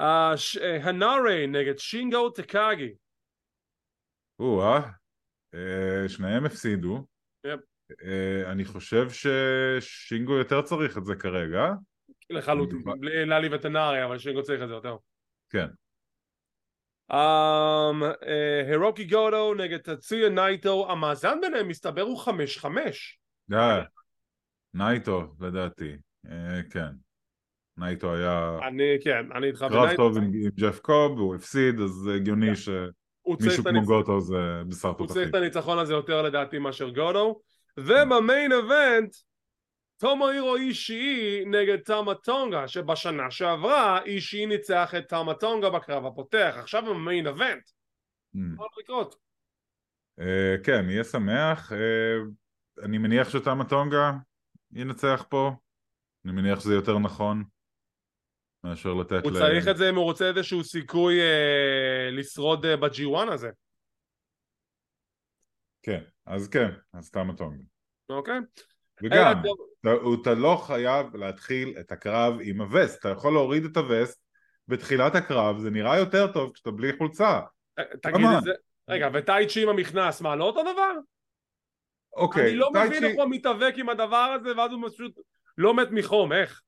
[0.00, 0.34] אה,
[0.82, 2.92] הנארי נגד שינגו טקאגי.
[4.38, 4.82] או-אה,
[6.08, 7.06] שניהם הפסידו.
[7.46, 7.60] Yep.
[7.92, 11.72] Uh, אני חושב ששינגו יותר צריך את זה כרגע.
[12.32, 14.96] לחלוטין, בלי להעליב את הנארי, אבל שינגו צריך את זה יותר.
[15.50, 15.66] כן.
[18.68, 23.18] הירוקי גודו נגד טצויה נייטו, המאזן ביניהם מסתבר הוא חמש חמש.
[24.74, 25.96] נייטו לדעתי,
[26.30, 26.88] אה, כן.
[27.76, 28.58] נייטו היה...
[28.68, 33.64] אני, כן, אני איתך קרב טוב עם ג'ף קוב, הוא הפסיד, אז זה הגיוני שמישהו
[33.64, 35.06] כמו גוטו זה בשר תותחים.
[35.06, 37.40] הוא צריך את הניצחון הזה יותר לדעתי מאשר גודו.
[37.76, 39.14] ובמיין אבנט
[40.02, 46.82] טומוהירו אישי נגד תמה טונגה שבשנה שעברה אישי ניצח את תמה טונגה בקרב הפותח עכשיו
[46.82, 48.38] במיין אבנט mm.
[48.38, 49.14] מה הולך לקרות?
[50.20, 54.12] Uh, כן יהיה שמח uh, אני מניח שתמה טונגה
[54.72, 55.52] ינצח פה
[56.24, 57.44] אני מניח שזה יותר נכון
[58.64, 59.32] מאשר לתת הוא.
[59.32, 63.50] צריך את זה אם הוא רוצה איזשהו סיכוי uh, לשרוד uh, ב-G1 הזה
[65.82, 67.62] כן אז כן אז תמה טונגה
[68.08, 68.71] אוקיי okay.
[69.02, 69.42] וגם,
[69.80, 69.90] אתה,
[70.22, 74.22] אתה לא חייב להתחיל את הקרב עם הווסט, אתה יכול להוריד את הווסט
[74.68, 77.40] בתחילת הקרב, זה נראה יותר טוב כשאתה בלי חולצה.
[77.78, 78.52] אה, תגיד את זה,
[78.88, 80.92] רגע, וטייצ'י עם המכנס, מה, לא אותו דבר?
[82.16, 85.12] אוקיי, אני לא מבין איך הוא מתאבק עם הדבר הזה, ואז הוא פשוט
[85.58, 86.62] לא מת מחום, איך?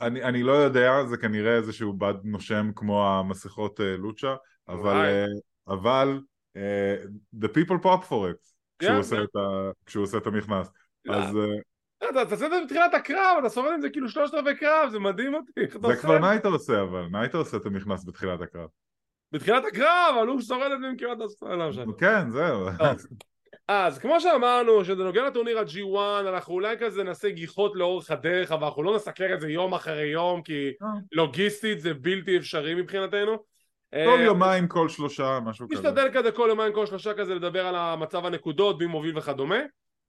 [0.00, 4.34] אני, אני לא יודע, זה כנראה איזשהו בד נושם כמו המסכות uh, lucha,
[4.68, 6.20] אבל, uh, אבל
[6.56, 7.06] uh,
[7.44, 9.24] the people pop for it, כשהוא, yeah, עושה yeah.
[9.24, 10.68] את ה, כשהוא עושה את המכנס.
[11.08, 11.36] אז...
[12.10, 14.98] אתה תעשה את זה בתחילת הקרב, אתה סובל עם זה כאילו שלושת רבעי קרב, זה
[14.98, 15.60] מדהים אותי.
[15.86, 18.68] זה כבר נייטו עושה אבל, נייטו עושה את המכנס בתחילת הקרב.
[19.32, 21.70] בתחילת הקרב, אבל הוא שורד את זה עם כמעט הסטרלה.
[21.98, 22.68] כן, זהו.
[23.68, 28.64] אז כמו שאמרנו, שזה נוגע לטורניר ה-G1, אנחנו אולי כזה נעשה גיחות לאורך הדרך, אבל
[28.64, 30.88] אנחנו לא נסקר את זה יום אחרי יום, כי אה.
[31.12, 33.32] לוגיסטית זה בלתי אפשרי מבחינתנו.
[33.90, 35.80] כל אה, יומיים, כל שלושה, משהו כזה.
[35.80, 39.58] נשתדל כזה כל יומיים, כל שלושה כזה לדבר על המצב הנקודות, מי מוביל וכדומה.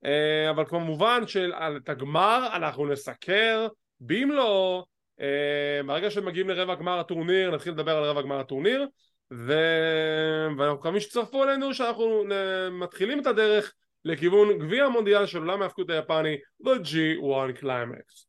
[0.06, 3.68] אה, אבל כמובן שאת הגמר אנחנו נסקר
[4.00, 4.86] במלואו
[5.22, 8.88] אה, ברגע שמגיעים לרבע גמר הטורניר נתחיל לדבר על רבע גמר הטורניר
[9.34, 9.54] ו...
[10.58, 12.24] ואנחנו מקווים שתצטרפו אלינו שאנחנו
[12.72, 13.74] מתחילים את הדרך
[14.06, 18.28] לכיוון גביע המונדיאל של עולם ההיאבקות היפני ב-G1 קליימקס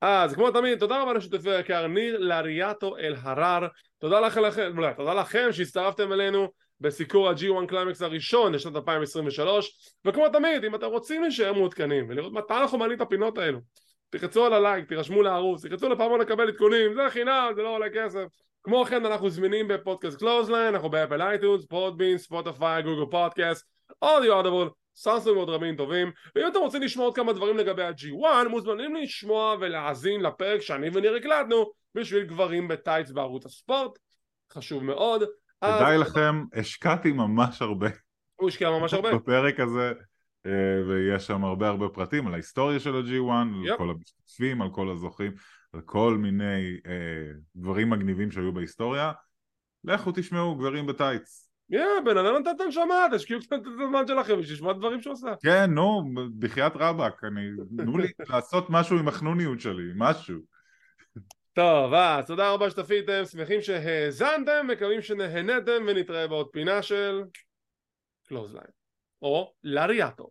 [0.00, 3.68] אז כמו תמיד תודה רבה לשותפי היקר ניר לאריאטו אל-הרר.
[3.98, 4.42] תודה לכם,
[4.96, 6.48] תודה לכם שהצטרפתם אלינו
[6.80, 12.54] בסיקור ה-G1 קליימקס הראשון לשנת 2023 וכמו תמיד אם אתם רוצים להישאר מעודכנים ולראות מתי
[12.54, 13.58] אנחנו מעלים את הפינות האלו
[14.10, 18.24] תחצו על הלייק, תירשמו לערוץ, תחצו לפעמון לקבל עדכונים, זה חינם, זה לא עולה כסף.
[18.62, 23.66] כמו כן אנחנו זמינים בפודקאסט קלוזליין, אנחנו באפל אייטונס, פודבין, ספוטיפיי, גוגל פודקאסט,
[24.02, 26.12] אודיו אודיבול, סאנסון ועוד רבים טובים.
[26.36, 31.14] ואם אתם רוצים לשמוע עוד כמה דברים לגבי ה-G1 מוזמנים לשמוע ולהאזין לפרק שאני וניר
[31.14, 33.98] הקלטנו בשביל גברים בטייץ בערוץ הספורט.
[34.52, 35.24] חשוב מאוד
[35.60, 37.88] כדאי לכם, השקעתי ממש הרבה.
[38.36, 39.14] הוא השקיע ממש הרבה.
[39.14, 39.92] בפרק הזה,
[40.46, 44.90] אה, ויש שם הרבה הרבה פרטים על ההיסטוריה של ה-G1, על כל המשתתפים, על כל
[44.90, 45.32] הזוכים,
[45.72, 49.12] על כל מיני אה, דברים מגניבים שהיו בהיסטוריה.
[49.84, 51.48] לכו תשמעו גברים בטייץ.
[51.70, 55.12] יא, בן אדם נתן את הנשמה, תשקיעו קצת את הזמן שלכם בשביל לשמוע דברים שהוא
[55.12, 55.32] עושה.
[55.42, 56.02] כן, נו,
[56.38, 57.20] בחייאת רבאק,
[57.76, 60.38] תנו לי לעשות משהו עם החנוניות שלי, משהו.
[61.58, 67.22] טוב, אז תודה רבה שצפיתם, שמחים שהאזנתם, מקווים שנהנתם ונתראה בעוד פינה של
[68.28, 68.70] קלוזליין
[69.22, 70.30] או לריאטו